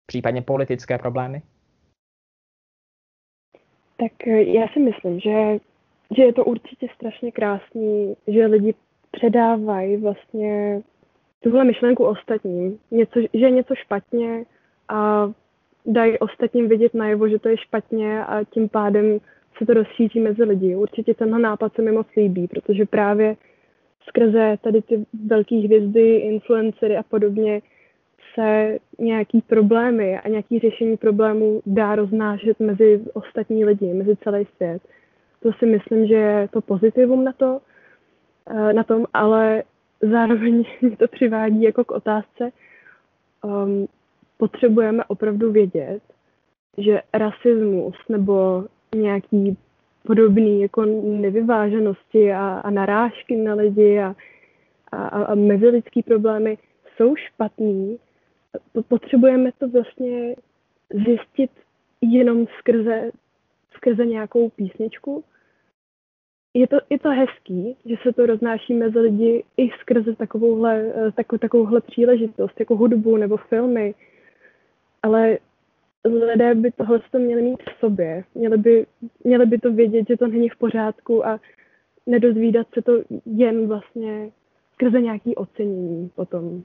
[0.07, 1.41] případně politické problémy?
[3.97, 5.59] Tak eh, já si myslím, že,
[6.17, 8.73] že je to určitě strašně krásný, že lidi
[9.11, 10.81] předávají vlastně
[11.43, 14.45] tuhle myšlenku ostatním, něco, že je něco špatně
[14.89, 15.31] a
[15.85, 19.19] dají ostatním vidět najevo, že to je špatně a tím pádem
[19.57, 20.75] se to rozšíří mezi lidi.
[20.75, 23.35] Určitě tenhle nápad se mi moc líbí, protože právě
[24.07, 27.61] skrze tady ty velké hvězdy, influencery a podobně
[28.33, 34.81] se nějaký problémy a nějaký řešení problémů dá roznášet mezi ostatní lidi, mezi celý svět.
[35.43, 37.59] To si myslím, že je to pozitivum na to,
[38.49, 39.63] eh, na tom, ale
[40.01, 42.51] zároveň mě to přivádí jako k otázce,
[43.43, 43.87] um,
[44.37, 46.01] potřebujeme opravdu vědět,
[46.77, 49.57] že rasismus nebo nějaký
[50.07, 54.15] podobný jako nevyváženosti a, a narážky na lidi a,
[54.91, 56.57] a, a mezilidský problémy
[56.95, 57.97] jsou špatný.
[58.87, 60.35] Potřebujeme to vlastně
[61.05, 61.51] zjistit
[62.01, 63.11] jenom skrze,
[63.71, 65.23] skrze nějakou písničku.
[66.53, 71.39] Je to, je to hezký, že se to roznáší mezi lidi i skrze takovouhle, takovou,
[71.39, 73.95] takovouhle příležitost, jako hudbu nebo filmy,
[75.03, 75.37] ale
[76.07, 78.23] lidé by tohle to měli mít v sobě.
[78.35, 78.85] Měli by,
[79.23, 81.39] měli by to vědět, že to není v pořádku a
[82.05, 82.91] nedozvídat se to
[83.25, 84.31] jen vlastně
[84.73, 86.63] skrze nějaký ocenění potom.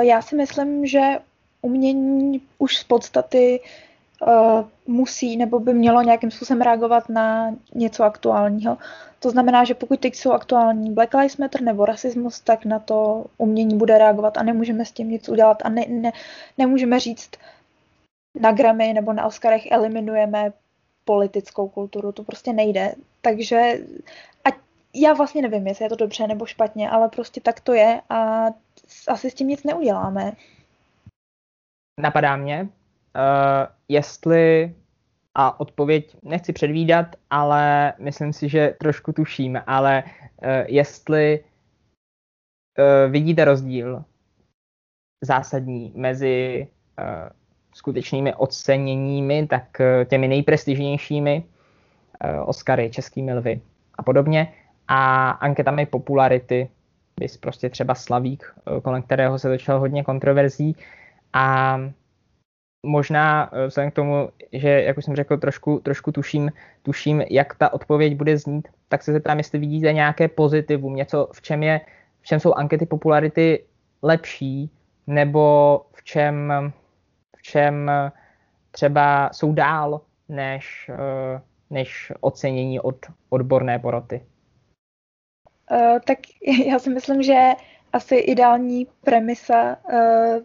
[0.00, 1.00] Já si myslím, že
[1.62, 3.60] umění už z podstaty
[4.26, 8.78] uh, musí nebo by mělo nějakým způsobem reagovat na něco aktuálního.
[9.18, 13.24] To znamená, že pokud teď jsou aktuální Black Lives Matter nebo rasismus, tak na to
[13.38, 16.12] umění bude reagovat a nemůžeme s tím nic udělat a ne, ne,
[16.58, 17.30] nemůžeme říct
[18.40, 20.52] na Grammy nebo na Oscarech eliminujeme
[21.04, 22.94] politickou kulturu, to prostě nejde.
[23.20, 23.78] Takže
[24.44, 24.48] a
[24.94, 28.46] já vlastně nevím, jestli je to dobře nebo špatně, ale prostě tak to je a
[29.08, 30.32] asi s tím nic neuděláme.
[32.00, 32.68] Napadá mě, uh,
[33.88, 34.74] jestli
[35.34, 43.44] a odpověď nechci předvídat, ale myslím si, že trošku tuším, ale uh, jestli uh, vidíte
[43.44, 44.04] rozdíl
[45.24, 47.04] zásadní mezi uh,
[47.74, 53.60] skutečnými oceněními, tak uh, těmi nejprestižnějšími uh, Oscary, českými lvy
[53.94, 54.54] a podobně,
[54.88, 56.70] a anketami popularity,
[57.20, 60.76] bys prostě třeba Slavík, uh, kolem kterého se začalo hodně kontroverzí,
[61.32, 61.78] a
[62.86, 67.54] možná eh, vzhledem k tomu, že, jak už jsem řekl, trošku, trošku tuším, tuším, jak
[67.54, 71.80] ta odpověď bude znít, tak se zeptám, jestli vidíte nějaké pozitivum, něco, v čem, je,
[72.20, 73.64] v čem jsou ankety popularity
[74.02, 74.70] lepší,
[75.06, 76.52] nebo v čem,
[77.36, 77.90] v čem
[78.70, 82.96] třeba jsou dál než, eh, než ocenění od
[83.30, 84.20] odborné poroty.
[85.72, 86.18] Uh, tak
[86.66, 87.52] já si myslím, že
[87.92, 90.42] asi ideální premisa uh,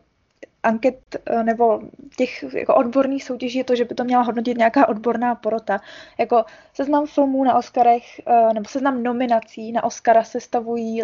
[0.68, 1.82] anket eh, nebo
[2.18, 5.80] těch jako odborných soutěží je to, že by to měla hodnotit nějaká odborná porota.
[6.18, 11.04] Jako seznam filmů na Oscarech eh, nebo seznam nominací na Oscara sestavují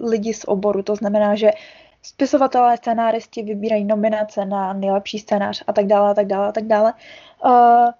[0.00, 0.82] lidi z oboru.
[0.82, 1.50] To znamená, že
[2.02, 6.64] spisovatelé, scénáristi vybírají nominace na nejlepší scénář a tak dále, a tak dále, a tak
[6.64, 6.94] dále.
[7.44, 7.90] Uh,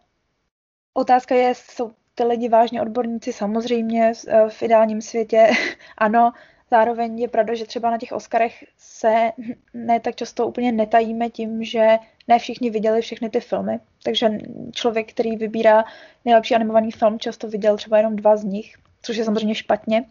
[0.94, 3.32] otázka je, jsou ty lidi vážně odborníci?
[3.32, 4.12] Samozřejmě
[4.48, 5.50] v ideálním světě
[5.98, 6.32] ano,
[6.70, 9.32] Zároveň je pravda, že třeba na těch Oscarech se
[9.74, 13.80] ne tak často úplně netajíme tím, že ne všichni viděli všechny ty filmy.
[14.04, 14.30] Takže
[14.72, 15.84] člověk, který vybírá
[16.24, 20.04] nejlepší animovaný film, často viděl třeba jenom dva z nich, což je samozřejmě špatně.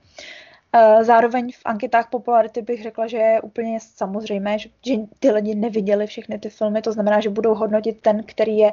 [1.01, 4.69] Zároveň v anketách popularity bych řekla, že je úplně samozřejmé, že
[5.19, 8.71] ty lidi neviděli všechny ty filmy, to znamená, že budou hodnotit ten, který je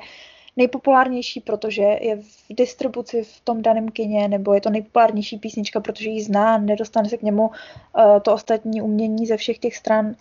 [0.56, 6.10] nejpopulárnější, protože je v distribuci v tom daném kině, nebo je to nejpopulárnější písnička, protože
[6.10, 10.14] ji zná, nedostane se k němu uh, to ostatní umění ze všech těch stran.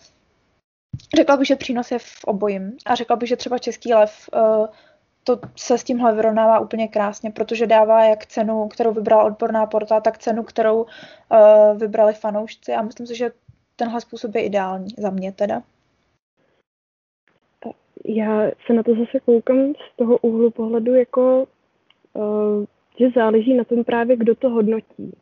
[1.16, 2.78] Řekla bych, že přínos je v obojím.
[2.86, 4.68] A řekla bych, že třeba Český lev uh,
[5.24, 10.00] to se s tímhle vyrovnává úplně krásně, protože dává jak cenu, kterou vybrala odborná porta,
[10.00, 10.88] tak cenu, kterou uh,
[11.78, 13.32] vybrali fanoušci a myslím si, že
[13.76, 15.62] tenhle způsob je ideální za mě teda
[18.08, 21.48] já se na to zase koukám z toho úhlu pohledu jako,
[22.14, 22.66] uh,
[23.00, 25.14] že záleží na tom právě, kdo to hodnotí.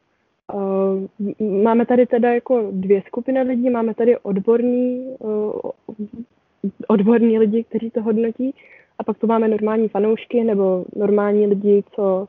[0.53, 5.53] Uh, máme tady teda jako dvě skupiny lidí, máme tady odborní, uh,
[6.87, 8.55] odborní lidi, kteří to hodnotí,
[8.99, 12.27] a pak tu máme normální fanoušky nebo normální lidi, co,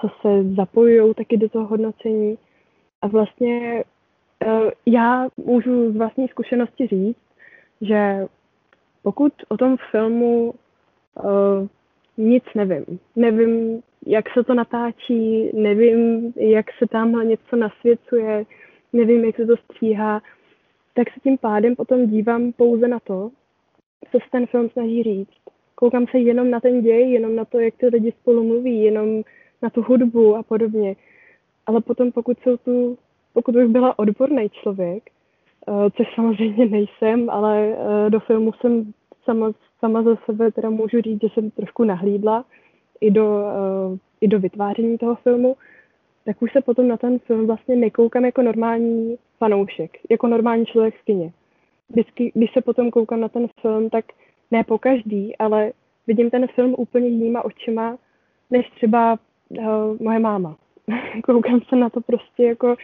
[0.00, 2.38] co se zapojují taky do toho hodnocení.
[3.02, 3.84] A vlastně
[4.46, 7.18] uh, já můžu z vlastní zkušenosti říct,
[7.80, 8.26] že
[9.02, 10.54] pokud o tom filmu
[11.24, 11.66] uh,
[12.16, 12.84] nic nevím,
[13.16, 18.44] nevím jak se to natáčí, nevím, jak se tamhle něco nasvěcuje,
[18.92, 20.22] nevím, jak se to stříhá,
[20.94, 23.30] tak se tím pádem potom dívám pouze na to,
[24.10, 25.42] co se ten film snaží říct.
[25.74, 29.22] Koukám se jenom na ten děj, jenom na to, jak ty lidi spolu mluví, jenom
[29.62, 30.96] na tu hudbu a podobně.
[31.66, 32.98] Ale potom, pokud jsou tu,
[33.32, 35.10] pokud bych byla odborný člověk,
[35.96, 38.92] což samozřejmě nejsem, ale uh, do filmu jsem
[39.24, 42.44] sama, sama za sebe teda můžu říct, že jsem trošku nahlídla
[43.00, 45.56] i do, uh, i do vytváření toho filmu,
[46.24, 50.94] tak už se potom na ten film vlastně nekoukám jako normální fanoušek, jako normální člověk
[50.94, 51.32] v kině.
[51.88, 54.04] Vždycky, když se potom koukám na ten film, tak
[54.50, 55.72] ne po každý, ale
[56.06, 57.96] vidím ten film úplně jinýma očima,
[58.50, 59.18] než třeba
[59.50, 59.66] uh,
[60.00, 60.56] moje máma.
[61.24, 62.76] koukám se na to prostě jako,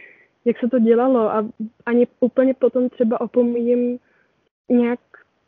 [0.49, 1.47] jak se to dělalo a
[1.85, 3.99] ani úplně potom třeba opomíjím
[4.69, 4.99] nějak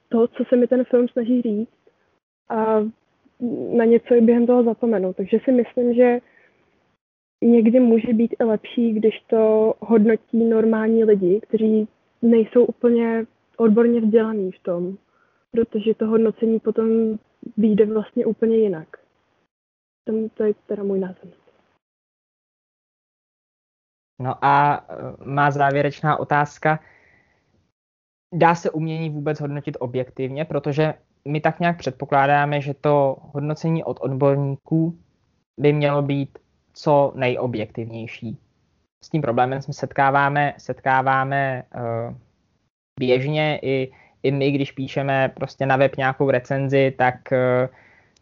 [0.10, 1.82] to, co se mi ten film snaží říct
[2.50, 2.88] a
[3.78, 5.14] na něco i během toho zapomenu.
[5.14, 6.20] Takže si myslím, že
[7.44, 11.88] někdy může být i lepší, když to hodnotí normální lidi, kteří
[12.22, 13.26] nejsou úplně
[13.58, 14.98] odborně vzdělaný v tom,
[15.52, 17.18] protože to hodnocení potom
[17.58, 18.88] vyjde vlastně úplně jinak.
[20.34, 21.41] To je teda můj názor.
[24.22, 26.80] No a e, má závěrečná otázka.
[28.34, 30.94] Dá se umění vůbec hodnotit objektivně, protože
[31.28, 35.00] my tak nějak předpokládáme, že to hodnocení od odborníků
[35.60, 36.40] by mělo být
[36.74, 38.38] co nejobjektivnější.
[39.04, 42.16] S tím problémem jsme setkáváme, setkáváme uh,
[43.00, 43.92] běžně i,
[44.24, 47.70] i my, když píšeme prostě na web nějakou recenzi, tak, uh,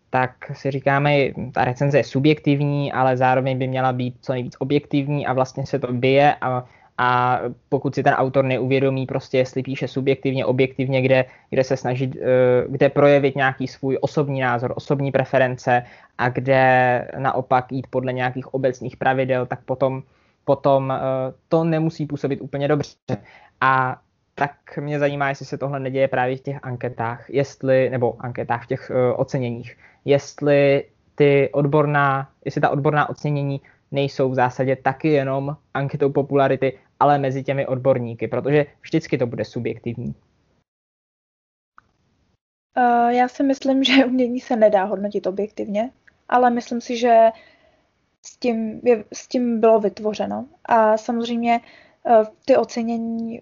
[0.10, 1.16] tak si říkáme,
[1.54, 5.80] ta recenze je subjektivní, ale zároveň by měla být co nejvíc objektivní a vlastně se
[5.80, 6.66] to bije a
[7.02, 7.40] a
[7.70, 12.28] pokud si ten autor neuvědomí prostě, jestli píše subjektivně, objektivně, kde, kde se snaží, eh,
[12.70, 15.84] kde projevit nějaký svůj osobní názor, osobní preference
[16.18, 20.04] a kde naopak jít podle nějakých obecných pravidel, tak potom,
[20.46, 21.00] potom eh,
[21.50, 22.96] to nemusí působit úplně dobře.
[23.62, 24.02] A
[24.36, 28.68] tak mě zajímá, jestli se tohle neděje právě v těch anketách, jestli, nebo anketách v
[28.68, 35.58] těch uh, oceněních, jestli ty odborná, jestli ta odborná ocenění nejsou v zásadě taky jenom
[35.74, 40.16] anketou popularity, ale mezi těmi odborníky, protože vždycky to bude subjektivní.
[42.78, 45.90] Uh, já si myslím, že umění se nedá hodnotit objektivně,
[46.30, 47.30] ale myslím si, že
[48.26, 50.48] s tím, je, s tím bylo vytvořeno.
[50.66, 51.60] A samozřejmě
[52.04, 53.42] uh, ty ocenění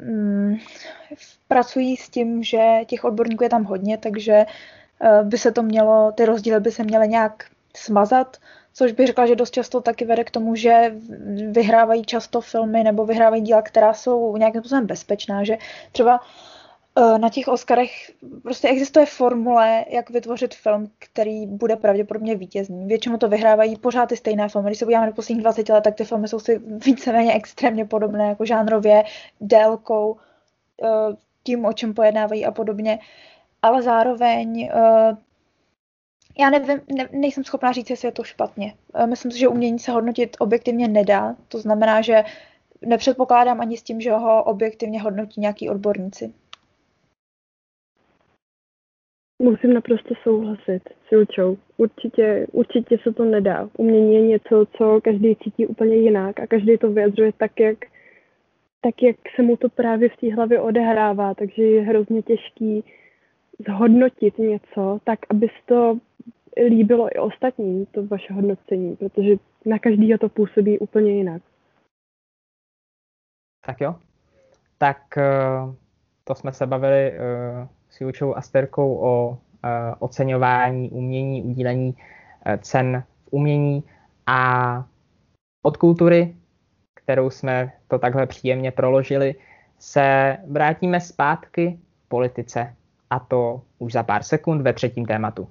[0.00, 0.58] um,
[1.48, 4.46] pracují s tím, že těch odborníků je tam hodně, takže
[5.22, 7.44] by se to mělo, ty rozdíly by se měly nějak
[7.76, 8.36] smazat
[8.76, 10.94] což bych řekla, že dost často taky vede k tomu, že
[11.50, 15.58] vyhrávají často filmy nebo vyhrávají díla, která jsou nějakým způsobem bezpečná, že
[15.92, 16.20] třeba
[16.96, 17.90] eh, na těch Oscarech
[18.42, 22.86] prostě existuje formule, jak vytvořit film, který bude pravděpodobně vítězný.
[22.86, 24.68] Většinou to vyhrávají pořád ty stejné filmy.
[24.68, 28.28] Když se podíváme do posledních 20 let, tak ty filmy jsou si víceméně extrémně podobné,
[28.28, 29.04] jako žánrově,
[29.40, 30.16] délkou,
[30.84, 32.98] eh, tím, o čem pojednávají a podobně.
[33.62, 35.16] Ale zároveň eh,
[36.38, 38.74] já nevím, ne, nejsem schopná říct, jestli je to špatně.
[38.94, 41.36] E, myslím si, že umění se hodnotit objektivně nedá.
[41.48, 42.22] To znamená, že
[42.82, 46.32] nepředpokládám ani s tím, že ho objektivně hodnotí nějaký odborníci.
[49.42, 51.56] Musím naprosto souhlasit s Julčou.
[51.76, 53.68] Určitě, určitě se to nedá.
[53.76, 57.78] Umění je něco, co každý cítí úplně jinak a každý to vyjadřuje tak, jak,
[58.80, 61.34] tak, jak se mu to právě v té hlavě odehrává.
[61.34, 62.84] Takže je hrozně těžký
[63.58, 65.98] zhodnotit něco tak, aby to
[66.68, 71.42] líbilo i ostatním, to vaše hodnocení, protože na každýho to působí úplně jinak.
[73.66, 73.94] Tak jo.
[74.78, 75.24] Tak eh,
[76.24, 77.18] to jsme se bavili eh,
[77.88, 81.94] s Jučou Asterkou o eh, oceňování umění, udílení
[82.60, 83.84] cen v umění
[84.26, 84.84] a
[85.62, 86.36] od kultury,
[86.94, 89.34] kterou jsme to takhle příjemně proložili,
[89.78, 92.76] se vrátíme zpátky v politice
[93.10, 95.48] a to už za pár sekund ve třetím tématu.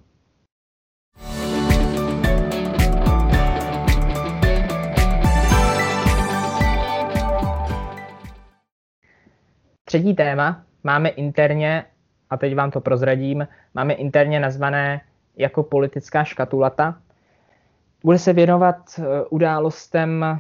[9.86, 11.86] Třetí téma máme interně,
[12.30, 15.02] a teď vám to prozradím, máme interně nazvané
[15.38, 17.00] jako politická škatulata.
[18.04, 20.40] Bude se věnovat eh, událostem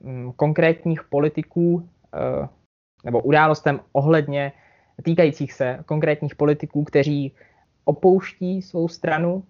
[0.00, 2.48] mm, konkrétních politiků eh,
[3.04, 4.52] nebo událostem ohledně
[5.02, 7.32] týkajících se konkrétních politiků, kteří
[7.84, 9.44] opouští svou stranu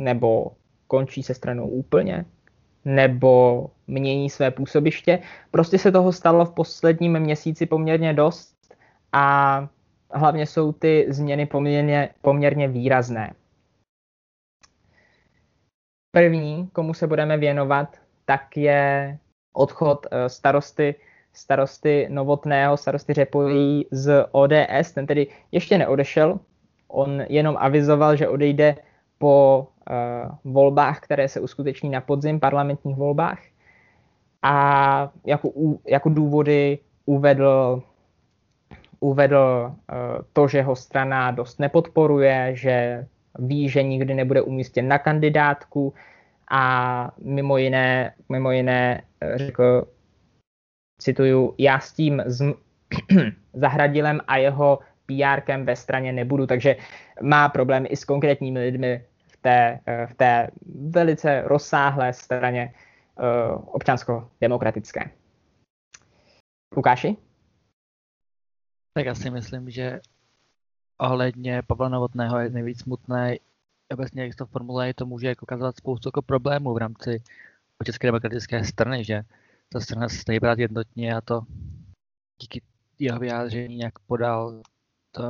[0.00, 0.52] nebo
[0.86, 2.24] končí se stranou úplně,
[2.84, 5.18] nebo mění své působiště.
[5.50, 8.54] Prostě se toho stalo v posledním měsíci poměrně dost
[9.12, 9.68] a
[10.10, 13.34] hlavně jsou ty změny poměrně, poměrně výrazné.
[16.10, 19.18] První, komu se budeme věnovat, tak je
[19.52, 20.94] odchod eh, starosty,
[21.32, 24.92] starosty Novotného, starosty Řepojí z ODS.
[24.94, 26.40] Ten tedy ještě neodešel,
[26.88, 28.76] on jenom avizoval, že odejde
[29.18, 33.38] po uh, volbách, které se uskuteční na podzim, parlamentních volbách.
[34.42, 35.52] A jako,
[35.86, 37.82] jako důvody uvedl,
[39.00, 39.74] uvedl uh,
[40.32, 43.06] to, že ho strana dost nepodporuje, že
[43.38, 45.94] ví, že nikdy nebude umístěn na kandidátku
[46.50, 49.88] a mimo jiné, mimo jiné eh, řekl,
[50.98, 52.54] cituju, já s tím z,
[53.52, 56.76] Zahradilem a jeho pr ve straně nebudu, takže
[57.22, 60.50] má problémy i s konkrétními lidmi v té, eh, v té
[60.90, 62.74] velice rozsáhlé straně
[63.18, 65.10] uh, občansko-demokratické.
[66.76, 67.16] Lukáši?
[68.94, 70.00] Tak já si myslím, že
[70.98, 73.36] ohledně Pavla Novotného je nejvíc smutné,
[73.92, 77.22] obecně jak to formuluje, to může jako ukazovat spoustu jako problémů v rámci
[77.84, 79.22] České demokratické strany, že
[79.68, 81.40] ta strana se stají brát jednotně a to
[82.40, 82.62] díky
[82.98, 84.62] jeho vyjádření, jak podal
[85.12, 85.22] to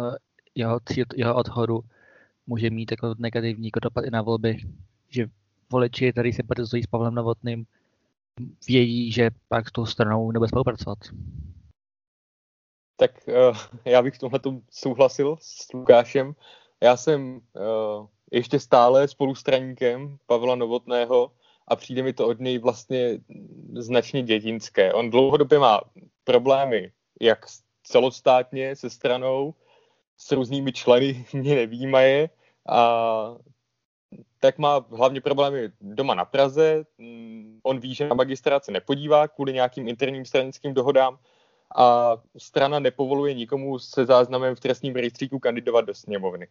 [0.55, 1.81] jeho, cíl, jeho odhodu,
[2.47, 4.59] může mít jako negativní jako dopad i na volby,
[5.09, 5.27] že
[5.73, 7.67] voliči, kteří sympatizují s Pavlem Novotným,
[8.69, 10.99] vědí, že pak s tou stranou nebude spolupracovat.
[12.97, 16.35] Tak uh, já bych v tomhle souhlasil s Lukášem.
[16.81, 21.33] Já jsem uh, ještě stále spolustraníkem Pavla Novotného
[21.69, 23.19] a přijde mi to od něj vlastně
[23.75, 24.93] značně dětinské.
[24.93, 25.81] On dlouhodobě má
[26.25, 27.47] problémy jak
[27.83, 29.55] celostátně se stranou,
[30.17, 32.31] s různými členy mě nevýjímaje
[32.69, 33.37] a
[34.41, 36.85] tak má hlavně problémy doma na Praze.
[37.63, 41.19] On ví, že na magistrát se nepodívá kvůli nějakým interním stranickým dohodám
[41.77, 46.49] a strana nepovoluje nikomu se záznamem v trestním rejstříku kandidovat do sněmovny.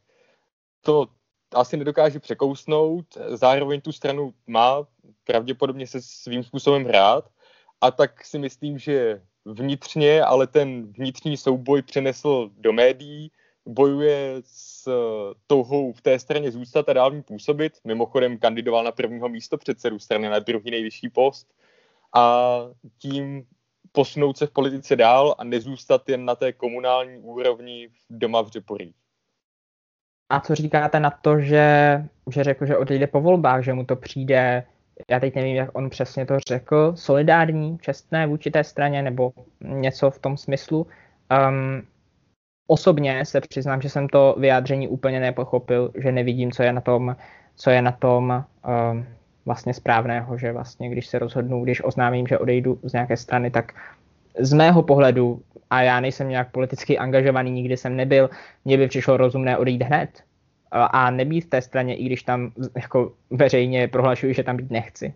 [0.82, 1.08] To
[1.54, 4.88] asi nedokáže překousnout, zároveň tu stranu má
[5.24, 7.30] pravděpodobně se svým způsobem hrát
[7.82, 13.32] a tak si myslím, že vnitřně, ale ten vnitřní souboj přenesl do médií,
[13.66, 14.90] bojuje s
[15.48, 17.74] touhou v té straně zůstat a dál působit.
[17.84, 21.48] Mimochodem kandidoval na prvního místo předsedu strany na druhý nejvyšší post
[22.16, 22.58] a
[22.98, 23.48] tím
[23.92, 28.94] posunout se v politice dál a nezůstat jen na té komunální úrovni doma v Řeporí.
[30.30, 33.96] A co říkáte na to, že, že řekl, že odejde po volbách, že mu to
[33.96, 34.64] přijde,
[35.10, 40.12] já teď nevím, jak on přesně to řekl, solidární, čestné vůči té straně, nebo něco
[40.12, 40.88] v tom smyslu.
[41.50, 41.82] Um,
[42.68, 47.16] osobně se přiznám, že jsem to vyjádření úplně nepochopil, že nevidím, co je na tom,
[47.56, 48.44] co je na tom
[48.92, 49.06] um,
[49.46, 53.74] vlastně správného, že vlastně když se rozhodnu, když oznámím, že odejdu z nějaké strany, tak
[54.40, 58.30] z mého pohledu, a já nejsem nějak politicky angažovaný, nikdy jsem nebyl,
[58.66, 60.24] mně by přišlo rozumné odejít hned
[60.72, 65.14] a nebýt v té straně, i když tam jako veřejně prohlašuji, že tam být nechci.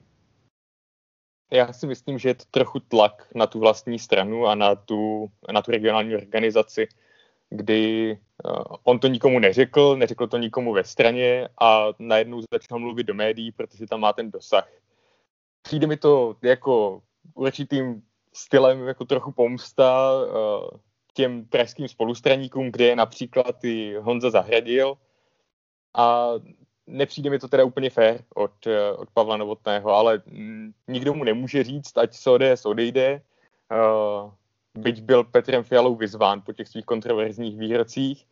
[1.52, 5.32] Já si myslím, že je to trochu tlak na tu vlastní stranu a na tu,
[5.52, 6.88] na tu regionální organizaci,
[7.50, 13.04] kdy uh, on to nikomu neřekl, neřekl to nikomu ve straně a najednou začal mluvit
[13.04, 14.72] do médií, protože tam má ten dosah.
[15.62, 17.02] Přijde mi to jako
[17.34, 18.04] určitým
[18.34, 20.70] stylem jako trochu pomsta uh,
[21.14, 24.98] těm pražským spolustraníkům, kde je například i Honza Zahradil
[25.94, 26.30] a
[26.88, 31.24] nepřijde mi to teda úplně fér od, uh, od Pavla Novotného, ale mm, nikdo mu
[31.24, 33.22] nemůže říct, ať se ODS odejde,
[33.72, 34.32] uh,
[34.76, 38.26] byť byl Petrem Fialou vyzván po těch svých kontroverzních výrocích.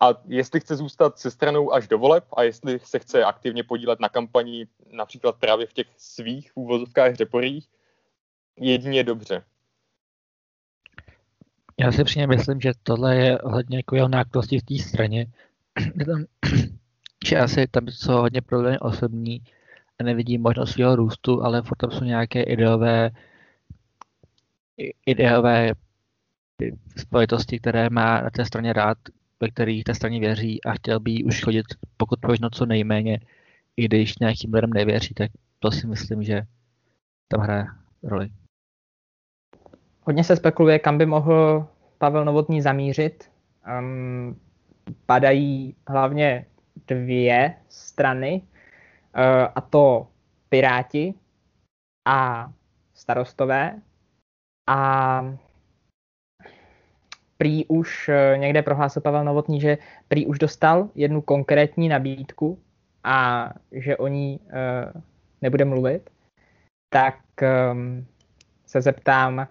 [0.00, 4.00] A jestli chce zůstat se stranou až do voleb a jestli se chce aktivně podílet
[4.00, 7.68] na kampani například právě v těch svých úvozovkách řeporích,
[8.56, 9.42] jedině dobře.
[11.80, 15.26] Já si přímě myslím, že tohle je hodně jako jeho náklosti v té straně.
[17.26, 19.42] že asi tam jsou hodně problémy osobní
[19.98, 23.10] a nevidí možnost svého růstu, ale furt tam jsou nějaké ideové
[25.06, 25.72] ideové
[26.96, 28.98] spojitosti, které má na té straně rád,
[29.40, 33.20] ve kterých té straně věří a chtěl by už chodit pokud možno co nejméně,
[33.76, 36.42] i když nějakým lidem nevěří, tak to si myslím, že
[37.28, 37.66] tam hraje
[38.02, 38.30] roli.
[40.04, 43.30] Hodně se spekuluje, kam by mohl Pavel Novotný zamířit.
[43.78, 44.40] Um,
[45.06, 46.46] padají hlavně
[46.86, 50.06] dvě strany, uh, a to
[50.48, 51.14] Piráti
[52.08, 52.52] a
[52.94, 53.80] starostové.
[54.68, 55.36] A
[57.36, 59.78] prý už uh, někde prohlásil Pavel Novotný, že
[60.08, 62.58] prý už dostal jednu konkrétní nabídku
[63.04, 65.00] a že o ní uh,
[65.42, 66.10] nebude mluvit,
[66.88, 67.18] tak
[67.72, 68.06] um,
[68.66, 69.48] se zeptám,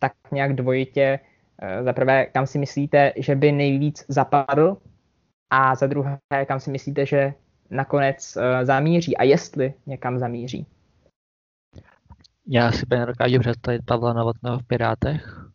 [0.00, 1.20] tak nějak dvojitě,
[1.62, 4.76] eh, za prvé, kam si myslíte, že by nejvíc zapadl
[5.50, 7.34] a za druhé, kam si myslíte, že
[7.70, 10.66] nakonec uh, zamíří a jestli někam zamíří.
[12.46, 15.46] Já si úplně nedokážu představit Pavla Novotného v Pirátech.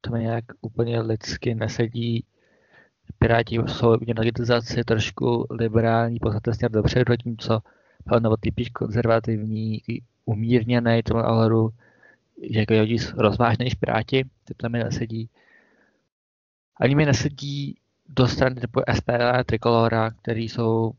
[0.00, 2.26] To mi nějak úplně lidsky nesedí.
[3.18, 7.60] Piráti jsou v digitalizaci trošku liberální, podstatě směr dopředu, zatímco
[8.04, 9.82] Pavel Novotný píš konzervativní,
[10.24, 11.70] umírněný, tomu ohledu,
[12.50, 14.24] že jako hodí rozvážný než Piráti,
[14.56, 15.28] to mi nesedí.
[16.80, 17.78] Ani mi nesedí
[18.08, 20.92] do strany typu SPD, Trikolora, který jsou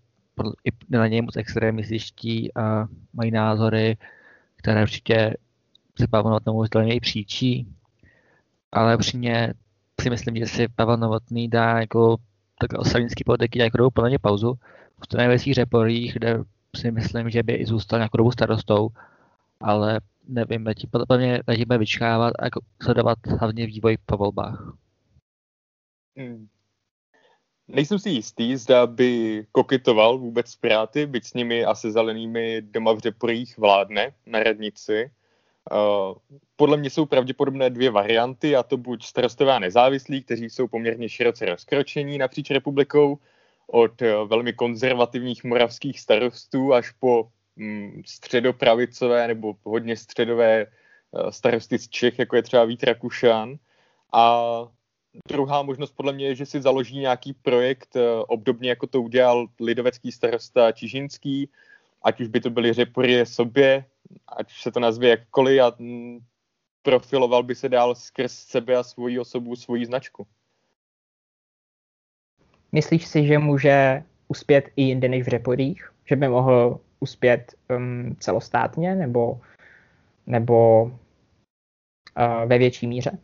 [0.64, 3.98] i na něj moc extremističtí a mají názory,
[4.56, 5.38] které určitě
[6.00, 7.68] si Pavel Novotnému zdaněji příčí,
[8.72, 9.54] ale upřímně
[10.02, 12.18] si myslím, že si Pavel Novotný dá jako
[12.60, 14.54] takhle osavinský politiky nějakou dobu plně pauzu.
[15.12, 16.40] V největších řeporích, kde
[16.76, 18.90] si myslím, že by i zůstal nějakou dobu starostou,
[19.62, 24.74] ale nevím, letí podle mě letí bude vyčkávat a jako sledovat hlavně vývoj po volbách.
[26.18, 26.48] Hmm.
[27.68, 32.62] Nejsem si jistý, zda by koketoval vůbec s Piráty, byť s nimi a se zelenými
[32.62, 35.12] doma v Řeporích vládne na radnici.
[35.72, 36.18] Uh,
[36.56, 41.10] podle mě jsou pravděpodobné dvě varianty, a to buď starostové a nezávislí, kteří jsou poměrně
[41.10, 43.20] široce rozkročení napříč republikou,
[43.68, 47.30] od uh, velmi konzervativních moravských starostů až po
[48.06, 53.56] středopravicové nebo hodně středové uh, starosty z Čech, jako je třeba Vít Rakušan.
[54.14, 54.42] A
[55.28, 59.48] druhá možnost podle mě je, že si založí nějaký projekt, eh, obdobně jako to udělal
[59.60, 61.50] lidovecký starosta Čižinský,
[62.04, 63.86] ať už by to byly řeporie sobě,
[64.28, 66.20] ať se to nazve jakkoliv a mm,
[66.82, 70.28] profiloval by se dál skrz sebe a svoji osobu, svoji značku.
[72.72, 75.92] Myslíš si, že může uspět i jinde než v řeporích?
[76.06, 79.42] Že by mohl uspět um, celostátně nebo,
[80.26, 83.18] nebo uh, ve větší míře?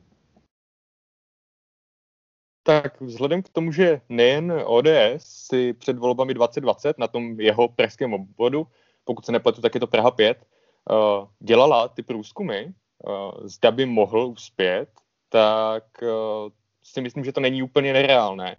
[2.64, 8.14] Tak vzhledem k tomu, že nejen ODS si před volbami 2020 na tom jeho pražském
[8.14, 8.68] obvodu,
[9.04, 13.86] pokud se nepletu, tak je to Praha 5, uh, dělala ty průzkumy, uh, zda by
[13.86, 14.90] mohl uspět,
[15.30, 16.54] tak uh,
[16.84, 18.58] si myslím, že to není úplně nereálné.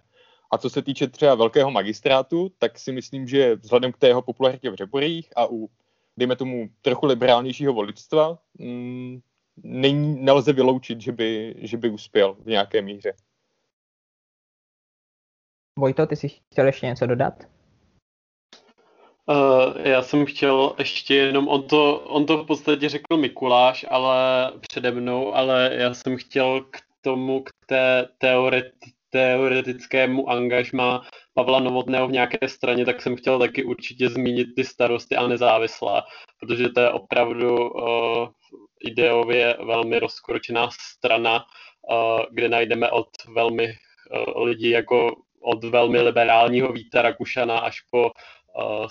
[0.53, 4.21] A co se týče třeba velkého magistrátu, tak si myslím, že vzhledem k té jeho
[4.21, 5.69] popularitě v Řeporích a u,
[6.17, 9.21] dejme tomu, trochu liberálnějšího voličstva, mm,
[9.63, 13.13] není, nelze vyloučit, že by, že by uspěl v nějaké míře.
[15.79, 17.33] Vojto, ty jsi chtěl ještě něco dodat?
[19.25, 24.51] Uh, já jsem chtěl ještě jenom, on to, on to v podstatě řekl Mikuláš, ale
[24.59, 32.07] přede mnou, ale já jsem chtěl k tomu, k té teoreti, teoretickému angažma Pavla Novotného
[32.07, 36.03] v nějaké straně, tak jsem chtěl taky určitě zmínit ty starosty a nezávislá,
[36.39, 38.27] protože to je opravdu uh,
[38.83, 41.45] ideově velmi rozkročená strana,
[41.91, 48.01] uh, kde najdeme od velmi uh, lidí jako od velmi liberálního Víta Rakušana až po
[48.01, 48.11] uh,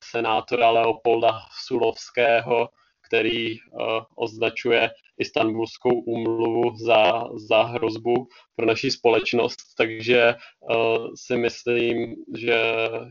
[0.03, 2.69] senátora Leopolda Sulovského,
[3.13, 3.81] který uh,
[4.17, 9.59] označuje Istanbulskou úmluvu za, za hrozbu pro naši společnost.
[9.77, 12.61] Takže uh, si myslím, že,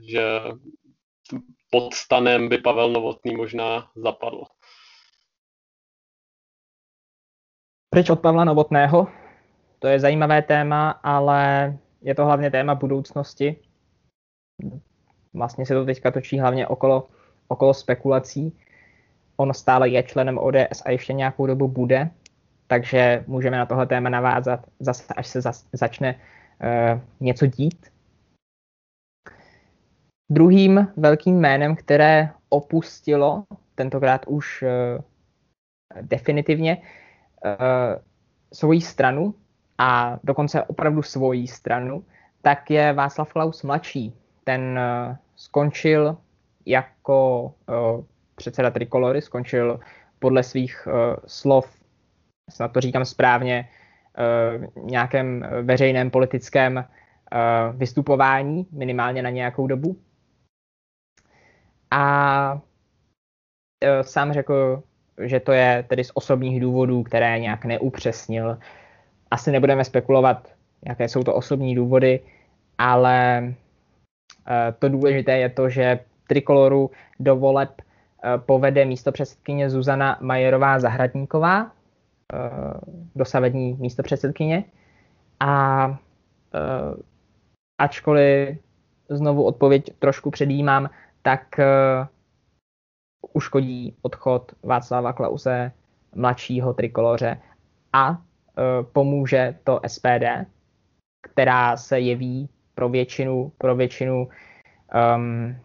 [0.09, 0.41] že
[1.71, 4.43] pod stanem by Pavel Novotný možná zapadl.
[7.89, 9.07] Proč od Pavla Novotného?
[9.79, 13.55] To je zajímavé téma, ale je to hlavně téma budoucnosti.
[15.33, 17.07] Vlastně se to teďka točí hlavně okolo,
[17.47, 18.57] okolo spekulací.
[19.41, 22.09] On stále je členem ODS a ještě nějakou dobu bude,
[22.67, 27.89] takže můžeme na tohle téma navázat zase, až se zas, začne uh, něco dít.
[30.31, 33.43] Druhým velkým jménem, které opustilo,
[33.75, 34.69] tentokrát už uh,
[36.01, 38.01] definitivně, uh,
[38.53, 39.33] svoji stranu,
[39.77, 42.05] a dokonce opravdu svoji stranu,
[42.41, 44.13] tak je Václav Klaus mladší.
[44.43, 46.17] Ten uh, skončil
[46.65, 48.05] jako uh,
[48.35, 49.79] předseda Trikolory, skončil
[50.19, 50.93] podle svých uh,
[51.27, 51.79] slov,
[52.49, 53.69] snad to říkám správně,
[54.57, 59.97] uh, nějakém veřejném politickém uh, vystupování, minimálně na nějakou dobu.
[61.91, 64.83] A uh, sám řekl,
[65.21, 68.57] že to je tedy z osobních důvodů, které nějak neupřesnil
[69.31, 70.53] asi nebudeme spekulovat,
[70.85, 72.19] jaké jsou to osobní důvody,
[72.77, 73.53] ale
[74.79, 77.81] to důležité je to, že Trikoloru do voleb
[78.37, 81.71] povede místo předsedkyně Zuzana Majerová Zahradníková,
[82.33, 82.37] eh,
[83.15, 84.63] dosavadní místo předsedkyně.
[85.39, 85.97] A
[87.77, 88.57] ačkoliv
[89.09, 90.89] znovu odpověď trošku předjímám,
[91.21, 91.59] tak
[93.33, 95.71] uškodí odchod Václava Klause
[96.15, 97.37] mladšího trikoloře
[97.93, 98.21] a
[98.57, 100.45] Eh, pomůže to SPD,
[101.21, 104.29] která se jeví pro většinu, pro většinu
[105.15, 105.55] um,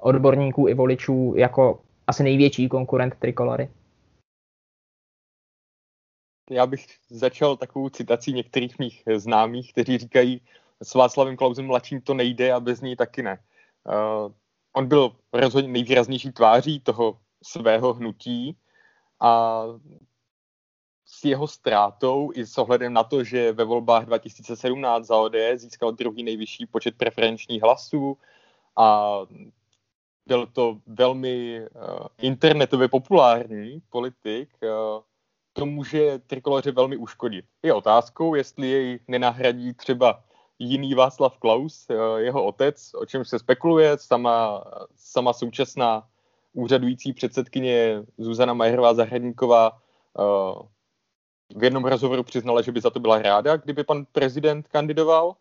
[0.00, 3.70] odborníků i voličů jako asi největší konkurent Trikolory?
[6.50, 10.40] Já bych začal takovou citací některých mých známých, kteří říkají,
[10.82, 13.38] s Václavem Klausem mladším to nejde a bez něj taky ne.
[13.84, 14.32] Uh,
[14.72, 18.56] on byl rozhodně nejvýraznější tváří toho svého hnutí
[19.20, 19.62] a
[21.04, 25.92] s jeho ztrátou i s ohledem na to, že ve volbách 2017 za ODS získal
[25.92, 28.18] druhý nejvyšší počet preferenčních hlasů
[28.76, 29.16] a
[30.26, 35.02] byl to velmi uh, internetově populární politik, uh,
[35.52, 37.44] to může trikoloře velmi uškodit.
[37.62, 40.24] Je otázkou, jestli jej nenahradí třeba
[40.58, 44.64] jiný Václav Klaus, uh, jeho otec, o čem se spekuluje, sama,
[44.96, 46.08] sama současná
[46.52, 49.72] úřadující předsedkyně Zuzana Majerová Zahradníková
[50.18, 50.62] uh,
[51.56, 55.36] v jednom rozhovoru přiznala, že by za to byla ráda, kdyby pan prezident kandidoval.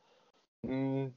[0.63, 1.13] Mm,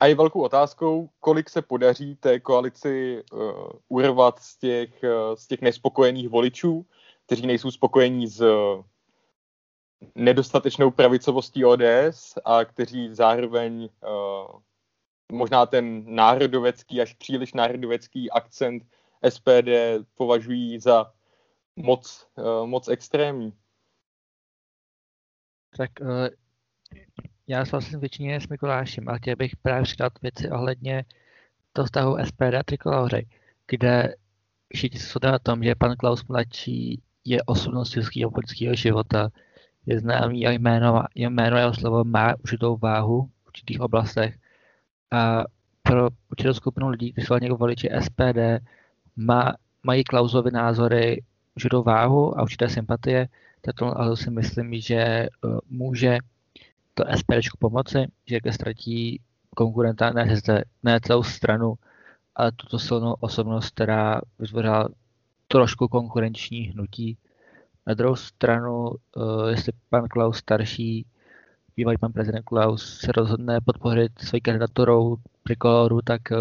[0.00, 5.46] a je velkou otázkou, kolik se podaří té koalici uh, urvat z těch, uh, z
[5.46, 6.86] těch nespokojených voličů,
[7.26, 8.84] kteří nejsou spokojení s uh,
[10.14, 14.60] nedostatečnou pravicovostí ODS a kteří zároveň uh,
[15.32, 18.82] možná ten národovecký, až příliš národovecký akcent
[19.28, 19.68] SPD
[20.14, 21.12] považují za
[21.76, 23.52] moc, uh, moc extrémní.
[25.76, 25.90] Tak
[27.48, 31.04] já souhlasím většině s Mikulášem, ale chtěl bych právě přidat věci ohledně
[31.72, 33.26] toho vztahu SPD a Trikolory,
[33.66, 34.14] kde
[34.74, 39.28] všichni se shodneme na tom, že pan Klaus mladší je osobnost českého politického života,
[39.86, 44.36] je známý a jméno, jméno jeho slovo má určitou váhu v určitých oblastech.
[45.10, 45.44] A
[45.82, 48.38] pro určitou skupinu lidí, kteří jsou jako voliči SPD,
[49.16, 51.22] má, mají Klausovy názory
[51.56, 53.28] určitou váhu a určité sympatie,
[53.60, 56.18] tak to si myslím, že uh, může
[56.98, 59.20] to SPD pomoci, že ztratí
[59.54, 60.36] konkurenta ne,
[60.82, 61.74] ne celou stranu,
[62.34, 64.88] ale tuto silnou osobnost, která vytvořila
[65.48, 67.16] trošku konkurenční hnutí.
[67.86, 71.06] Na druhou stranu, uh, jestli pan Klaus starší,
[71.76, 76.36] bývalý pan prezident Klaus se rozhodne podpořit svojí kandidaturou Trikoloru, tak uh,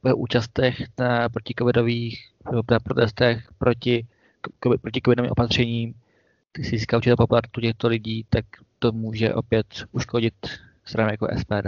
[0.00, 2.30] po účastech na protikovidových
[2.70, 4.06] na protestech proti,
[4.80, 5.94] proti covidovým opatřením
[6.58, 8.44] získá určitou popularitu těchto lidí, tak
[8.78, 10.34] to může opět uškodit
[10.84, 11.66] straně jako SPD.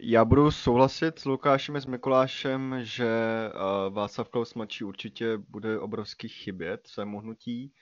[0.00, 3.10] Já budu souhlasit s Lukášem a s Mikulášem, že
[3.54, 7.72] uh, Václav Klaus mladší určitě bude obrovský chybět svému hnutí.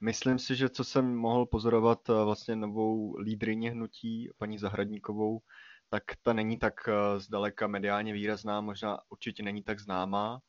[0.00, 5.40] Myslím si, že co jsem mohl pozorovat uh, vlastně novou lídrině hnutí, paní Zahradníkovou,
[5.88, 10.40] tak ta není tak uh, zdaleka mediálně výrazná, možná určitě není tak známá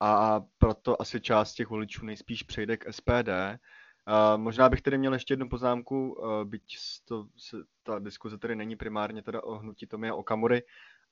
[0.00, 3.28] a proto asi část těch voličů nejspíš přejde k SPD.
[4.08, 8.56] Uh, možná bych tedy měl ještě jednu poznámku, uh, byť to, se, ta diskuze tedy
[8.56, 10.62] není primárně teda o hnutí Tomia Okamury,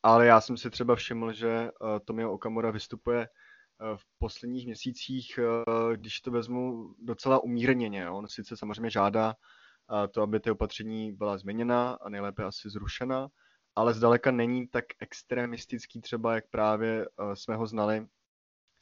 [0.03, 5.39] ale já jsem si třeba všiml, že uh, Tomio Okamura vystupuje uh, v posledních měsících,
[5.39, 8.11] uh, když to vezmu docela umírněně.
[8.11, 13.29] On sice samozřejmě žádá uh, to, aby ty opatření byla změněna a nejlépe asi zrušena,
[13.75, 18.07] ale zdaleka není tak extremistický třeba, jak právě uh, jsme ho znali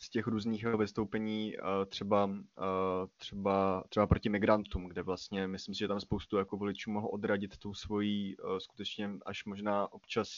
[0.02, 5.78] z těch různých vystoupení eh, třeba, eh, třeba, třeba proti migrantům, kde vlastně myslím si,
[5.78, 10.28] že tam spoustu jako voličů mohl odradit tou svojí eh, skutečně až možná občas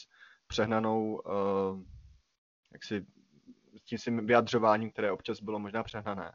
[0.47, 1.21] přehnanou
[2.73, 3.05] jak si,
[3.85, 6.31] tím svým vyjadřováním, které občas bylo možná přehnané.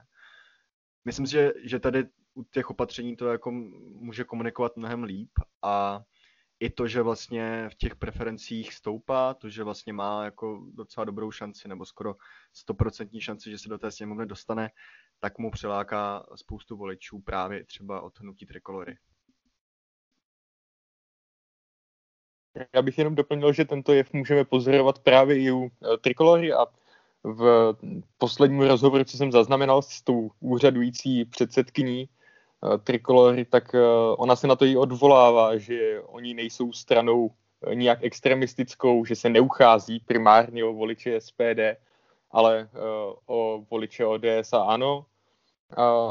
[1.04, 2.04] Myslím si, že, že tady
[2.34, 5.30] u těch opatření to jako může komunikovat mnohem líp
[5.62, 6.02] a
[6.60, 11.30] i to, že vlastně v těch preferencích stoupá, to, že vlastně má jako docela dobrou
[11.30, 12.14] šanci, nebo skoro
[12.52, 14.70] stoprocentní šanci, že se do té sněmovny dostane,
[15.20, 18.96] tak mu přiláká spoustu voličů právě třeba od hnutí Trikolory.
[22.74, 26.66] Já bych jenom doplnil, že tento jev můžeme pozorovat právě i u eh, Trikolory a
[27.24, 27.74] v
[28.18, 32.08] posledním rozhovoru, co jsem zaznamenal s tou úřadující předsedkyní
[32.84, 33.80] trikolory, tak eh,
[34.16, 37.30] ona se na to i odvolává, že oni nejsou stranou
[37.66, 41.60] eh, nijak extremistickou, že se neuchází primárně o voliče SPD,
[42.30, 42.68] ale
[43.26, 45.06] o voliče ODS a ANO.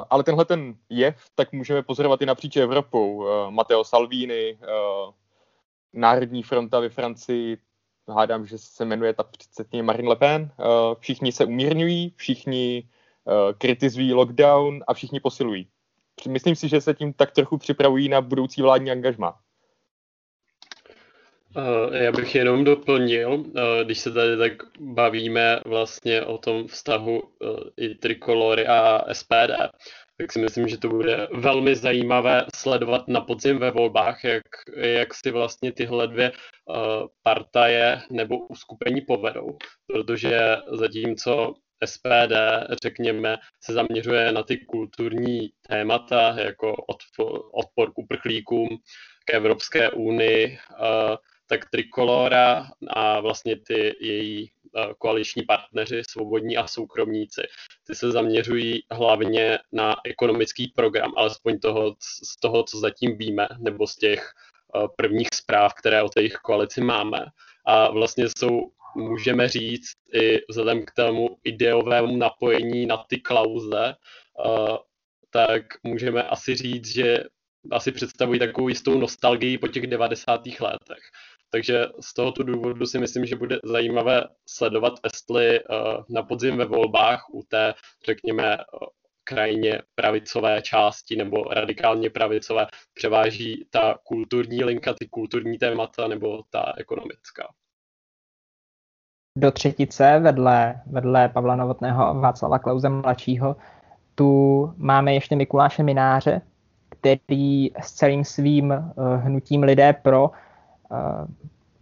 [0.09, 3.25] Ale tenhle ten jev tak můžeme pozorovat i napříč Evropou.
[3.49, 4.59] Matteo Salvini,
[5.93, 7.57] Národní fronta ve Francii,
[8.07, 10.51] hádám, že se jmenuje ta předsedkyně Marine Le Pen.
[10.99, 12.89] Všichni se umírňují, všichni
[13.57, 15.67] kritizují lockdown a všichni posilují
[16.27, 19.35] myslím si, že se tím tak trochu připravují na budoucí vládní angažma.
[21.91, 23.43] Já bych jenom doplnil,
[23.83, 27.21] když se tady tak bavíme vlastně o tom vztahu
[27.77, 29.51] i Trikolory a SPD,
[30.17, 34.43] tak si myslím, že to bude velmi zajímavé sledovat na podzim ve volbách, jak,
[34.75, 36.31] jak si vlastně tyhle dvě
[37.23, 39.57] partaje nebo uskupení povedou.
[39.87, 41.53] Protože zatímco
[41.85, 42.33] SPD,
[42.83, 46.75] řekněme, se zaměřuje na ty kulturní témata, jako
[47.51, 48.67] odpor k uprchlíkům,
[49.25, 51.15] k Evropské unii, uh,
[51.47, 57.41] tak Trikolora a vlastně ty její Eh, koaliční partneři, svobodní a soukromníci.
[57.87, 63.87] Ty se zaměřují hlavně na ekonomický program, alespoň toho, z toho, co zatím víme, nebo
[63.87, 64.31] z těch
[64.75, 67.25] eh, prvních zpráv, které o té jejich koalici máme.
[67.65, 73.95] A vlastně jsou, můžeme říct, i vzhledem k tomu ideovému napojení na ty klauze,
[75.29, 77.23] tak můžeme asi říct, že
[77.71, 80.45] asi představují takovou jistou nostalgii po těch 90.
[80.45, 81.03] letech.
[81.51, 85.59] Takže z tohoto důvodu si myslím, že bude zajímavé sledovat, jestli
[86.09, 87.73] na podzim ve volbách u té,
[88.05, 88.57] řekněme,
[89.23, 96.73] krajně pravicové části nebo radikálně pravicové převáží ta kulturní linka, ty kulturní témata nebo ta
[96.77, 97.53] ekonomická.
[99.39, 103.55] Do třetice vedle, vedle Pavla Novotného a Václava Klauze mladšího
[104.15, 106.41] tu máme ještě Mikuláše Mináře,
[106.89, 110.31] který s celým svým uh, hnutím lidé pro
[110.91, 111.27] Eh,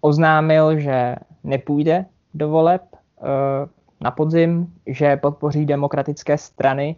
[0.01, 3.25] oznámil, že nepůjde do voleb eh,
[4.01, 6.95] na podzim, že podpoří demokratické strany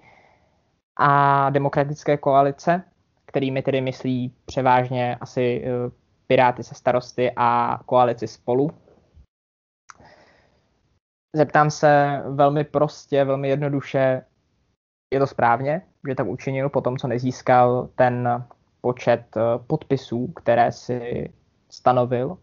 [0.96, 2.84] a demokratické koalice,
[3.26, 5.66] kterými tedy myslí převážně asi
[6.28, 8.72] Piráty se starosty a koalici spolu.
[11.36, 14.22] Zeptám se velmi prostě, velmi jednoduše,
[15.14, 18.46] je to správně, že tak učinil po tom, co nezískal ten
[18.82, 19.24] počet
[19.68, 21.30] podpisů, které si
[21.70, 22.38] stanovil?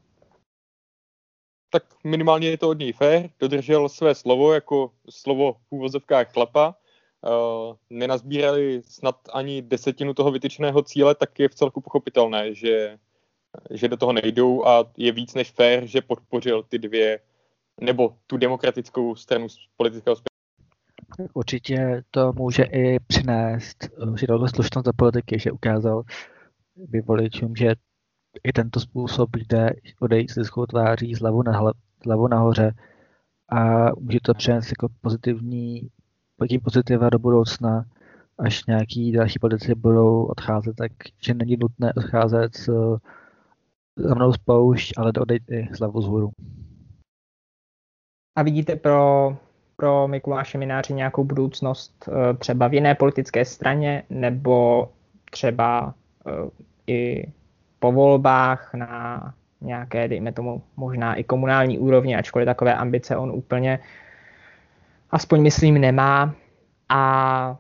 [1.70, 6.74] Tak minimálně je to od něj fér, dodržel své slovo jako slovo v úvozovkách chlapa,
[7.20, 12.99] uh, nenazbírali snad ani desetinu toho vytyčeného cíle, tak je v celku pochopitelné, že,
[13.70, 17.20] že do toho nejdou a je víc než fér, že podpořil ty dvě,
[17.81, 20.37] nebo tu demokratickou stranu z politického spektra.
[21.35, 26.03] Určitě to může i přinést určitou slušnost do politiky, že ukázal
[26.77, 27.74] by voličům, že
[28.45, 31.72] i tento způsob jde odejít s lidskou tváří zlevu, na,
[32.05, 32.74] zlevu nahoře
[33.53, 35.89] a může to přinést jako pozitivní,
[36.37, 37.85] pozitivní pozitiva do budoucna,
[38.39, 42.99] až nějaký další politici budou odcházet, takže není nutné odcházet s,
[43.97, 46.31] za mnou spoušť, ale odejít i zlevu z hůru.
[48.37, 49.37] A vidíte pro,
[49.76, 54.89] pro Mikuláše Mináři nějakou budoucnost eh, třeba v jiné politické straně nebo
[55.30, 55.95] třeba
[56.26, 56.49] uh,
[56.87, 57.32] i
[57.78, 63.78] po volbách na nějaké, dejme tomu, možná i komunální úrovni, ačkoliv takové ambice on úplně,
[65.11, 66.34] aspoň myslím, nemá.
[66.89, 67.57] A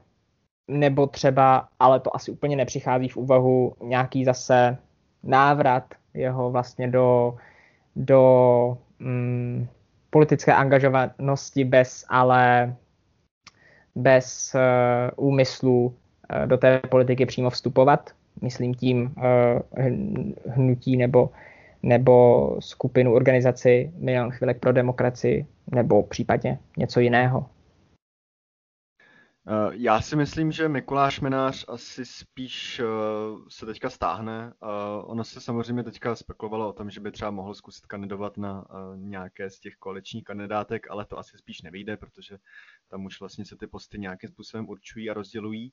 [0.68, 4.78] nebo třeba, ale to asi úplně nepřichází v úvahu, nějaký zase
[5.22, 7.36] návrat jeho vlastně do,
[7.96, 9.66] do mm,
[10.10, 12.74] politické angažovanosti bez ale
[13.94, 18.10] bez uh, úmyslu uh, do té politiky přímo vstupovat
[18.42, 19.90] myslím tím eh,
[20.46, 21.30] hnutí nebo,
[21.82, 27.46] nebo skupinu organizaci Milion chvilek pro demokracii nebo případně něco jiného?
[29.48, 32.84] Eh, já si myslím, že Mikuláš Minář asi spíš eh,
[33.48, 34.52] se teďka stáhne.
[35.04, 38.64] Ono se samozřejmě teďka spekulovalo o tom, že by třeba mohl zkusit kandidovat na
[38.96, 42.38] nějaké z těch koaličních kandidátek, ale to asi spíš nevyjde, protože
[42.88, 45.72] tam už vlastně se ty posty nějakým způsobem určují a rozdělují.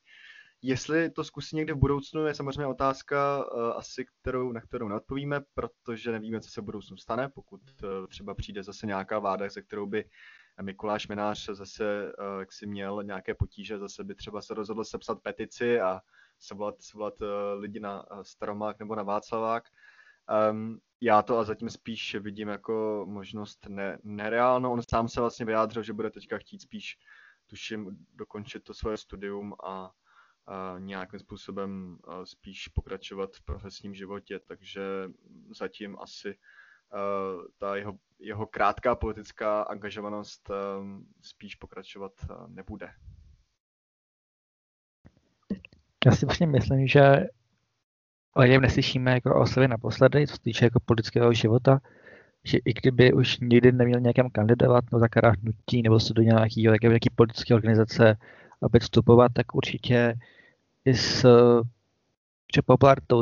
[0.62, 3.46] Jestli to zkusí někdy v budoucnu, je samozřejmě otázka
[3.76, 7.62] asi, kterou, na kterou neodpovíme, protože nevíme, co se v budoucnu stane, pokud
[8.10, 10.06] třeba přijde zase nějaká vláda, se kterou by
[10.62, 15.22] Mikuláš Minář zase, uh, jak si měl nějaké potíže, zase by třeba se rozhodl sepsat
[15.22, 16.02] petici a
[16.40, 17.28] svolat, svolat uh,
[17.60, 19.64] lidi na uh, Staromák nebo na Václavák.
[20.52, 24.72] Um, já to a zatím spíš vidím jako možnost ne, nereálnou.
[24.72, 26.98] On sám se vlastně vyjádřil, že bude teďka chtít spíš,
[27.48, 29.92] tuším, dokončit to svoje studium a
[30.80, 34.82] nějakým způsobem spíš pokračovat v profesním životě, takže
[35.58, 36.38] zatím asi
[37.58, 40.52] ta jeho, jeho krátká politická angažovanost
[41.22, 42.12] spíš pokračovat
[42.48, 42.90] nebude.
[46.06, 47.28] Já si vlastně myslím, že
[48.36, 51.80] o něm neslyšíme jako o sobě naposledy, co se týče jako politického života,
[52.44, 56.62] že i kdyby už nikdy neměl nějakém kandidovat no zakará hnutí nebo se do nějaký,
[56.62, 58.18] nějaký politické organizace
[58.64, 60.16] aby vstupovat, tak určitě
[60.86, 61.26] i s
[62.56, 62.62] že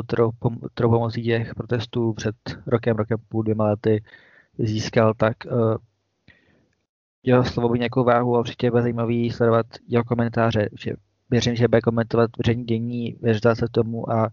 [0.06, 0.30] kterou,
[0.74, 4.04] kterou pomocí těch protestů před rokem, rokem půl, dvěma lety
[4.58, 5.76] získal, tak uh,
[7.22, 10.92] jeho slovo by nějakou váhu a určitě bude zajímavý sledovat jeho komentáře, že
[11.30, 14.30] věřím, že bude komentovat veřejný dění, věřit se tomu a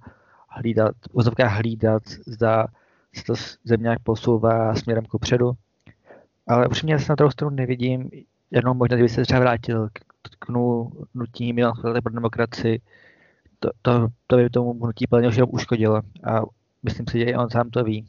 [0.47, 2.68] hlídat, vozovka hlídat, zda
[3.16, 3.34] se to
[3.64, 5.52] země nějak posouvá směrem ku předu.
[6.47, 8.10] Ale upřímně se na druhou stranu nevidím
[8.52, 10.00] jenom možná, kdyby se třeba vrátil k,
[10.39, 10.50] k
[11.14, 11.74] nutí Milan
[12.04, 12.82] pro demokracii,
[13.60, 16.41] to, to, to by tomu hnutí plně uškodilo a
[16.84, 18.05] myslím si, že i on sám to ví.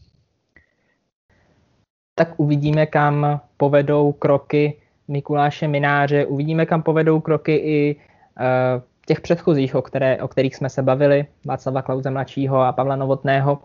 [2.14, 9.74] Tak uvidíme, kam povedou kroky Mikuláše Mináře, uvidíme, kam povedou kroky i uh, těch předchozích,
[9.74, 13.58] o, které, o kterých jsme se bavili, Václava Klauze mladšího a Pavla Novotného.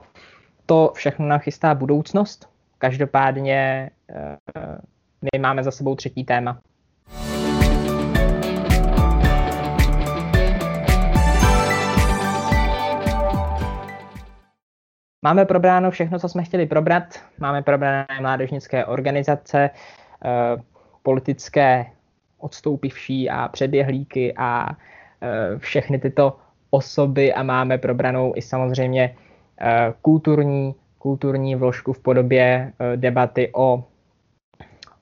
[0.66, 2.50] To všechno nám chystá budoucnost.
[2.78, 4.76] Každopádně uh,
[5.22, 6.60] my máme za sebou třetí téma.
[15.26, 17.04] Máme probráno všechno, co jsme chtěli probrat.
[17.38, 19.70] Máme probrané mládežnické organizace,
[20.26, 20.30] eh,
[21.04, 21.86] politické
[22.38, 26.38] odstoupivší a předběhlíky a eh, všechny tyto
[26.70, 29.16] osoby a máme probranou i samozřejmě
[29.62, 33.84] eh, kulturní, kulturní vložku v podobě debaty o,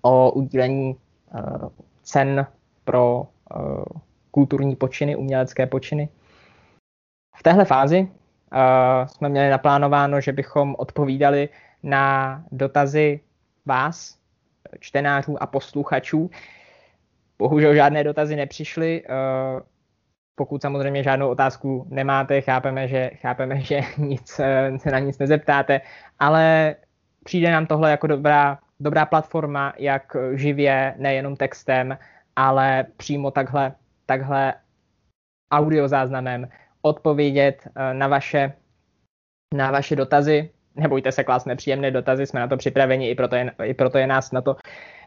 [0.02, 0.96] o udílení
[2.04, 2.48] cen
[2.86, 3.28] pro
[4.32, 6.10] kulturní počiny, umělecké počiny.
[7.36, 8.08] V téhle fázi
[9.06, 11.50] jsme měli naplánováno, že bychom odpovídali
[11.84, 13.20] na dotazy
[13.66, 14.18] vás,
[14.80, 16.30] čtenářů a posluchačů.
[17.40, 19.04] Bohužel žádné dotazy nepřišly.
[19.04, 19.62] Uh,
[20.36, 24.28] pokud samozřejmě žádnou otázku nemáte, chápeme, že, chápeme, že nic,
[24.78, 25.82] se na nic nezeptáte,
[26.20, 26.76] ale
[27.24, 31.98] přijde nám tohle jako dobrá, dobrá platforma, jak živě, nejenom textem,
[32.36, 33.74] ale přímo takhle,
[34.06, 34.54] takhle
[35.52, 36.48] audiozáznamem
[36.86, 38.54] odpovědět eh, na vaše,
[39.56, 40.50] na vaše dotazy.
[40.76, 44.08] Nebojte se klást nepříjemné dotazy, jsme na to připraveni, i proto je, i proto je
[44.08, 44.56] nás na to,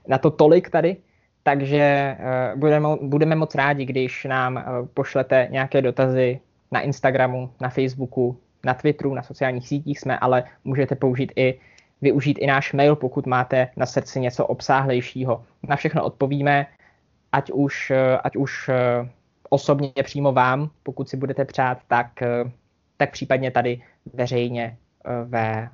[0.09, 0.97] na to tolik tady.
[1.43, 7.69] Takže uh, budeme, budeme moc rádi, když nám uh, pošlete nějaké dotazy na Instagramu, na
[7.69, 11.61] Facebooku, na Twitteru, na sociálních sítích jsme, ale můžete použít i
[12.03, 15.45] využít i náš mail, pokud máte na srdci něco obsáhlejšího.
[15.69, 16.67] Na všechno odpovíme,
[17.33, 18.71] ať už, ať už
[19.49, 22.45] osobně přímo vám, pokud si budete přát, tak, eh,
[22.97, 23.83] tak případně tady
[24.15, 25.69] veřejně eh, ve,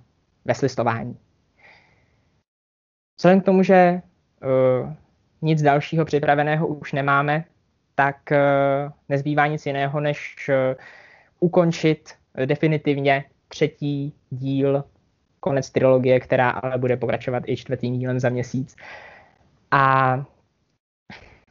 [0.44, 1.18] ve slistování.
[3.18, 4.02] Vzhledem k tomu, že
[4.82, 4.92] uh,
[5.42, 7.44] nic dalšího připraveného už nemáme,
[7.94, 10.54] tak uh, nezbývá nic jiného, než uh,
[11.40, 12.14] ukončit
[12.46, 14.84] definitivně třetí díl,
[15.40, 18.76] konec trilogie, která ale bude pokračovat i čtvrtým dílem za měsíc.
[19.70, 20.14] A,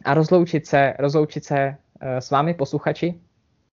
[0.05, 3.21] a rozloučit se, rozloučit se s vámi posluchači.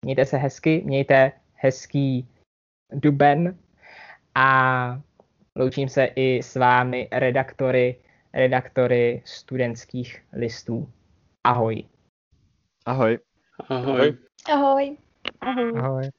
[0.06, 2.30] Mějte se hezky, mějte hezký
[2.94, 3.58] duben
[4.36, 5.02] a
[5.56, 7.96] loučím se i s vámi redaktory,
[8.34, 10.90] redaktory studentských listů.
[11.44, 11.84] Ahoj.
[12.86, 13.20] Ahoj.
[13.70, 14.18] Ahoj.
[14.50, 14.98] Ahoj.
[15.42, 15.78] Ahoj.
[15.80, 16.10] Ahoj.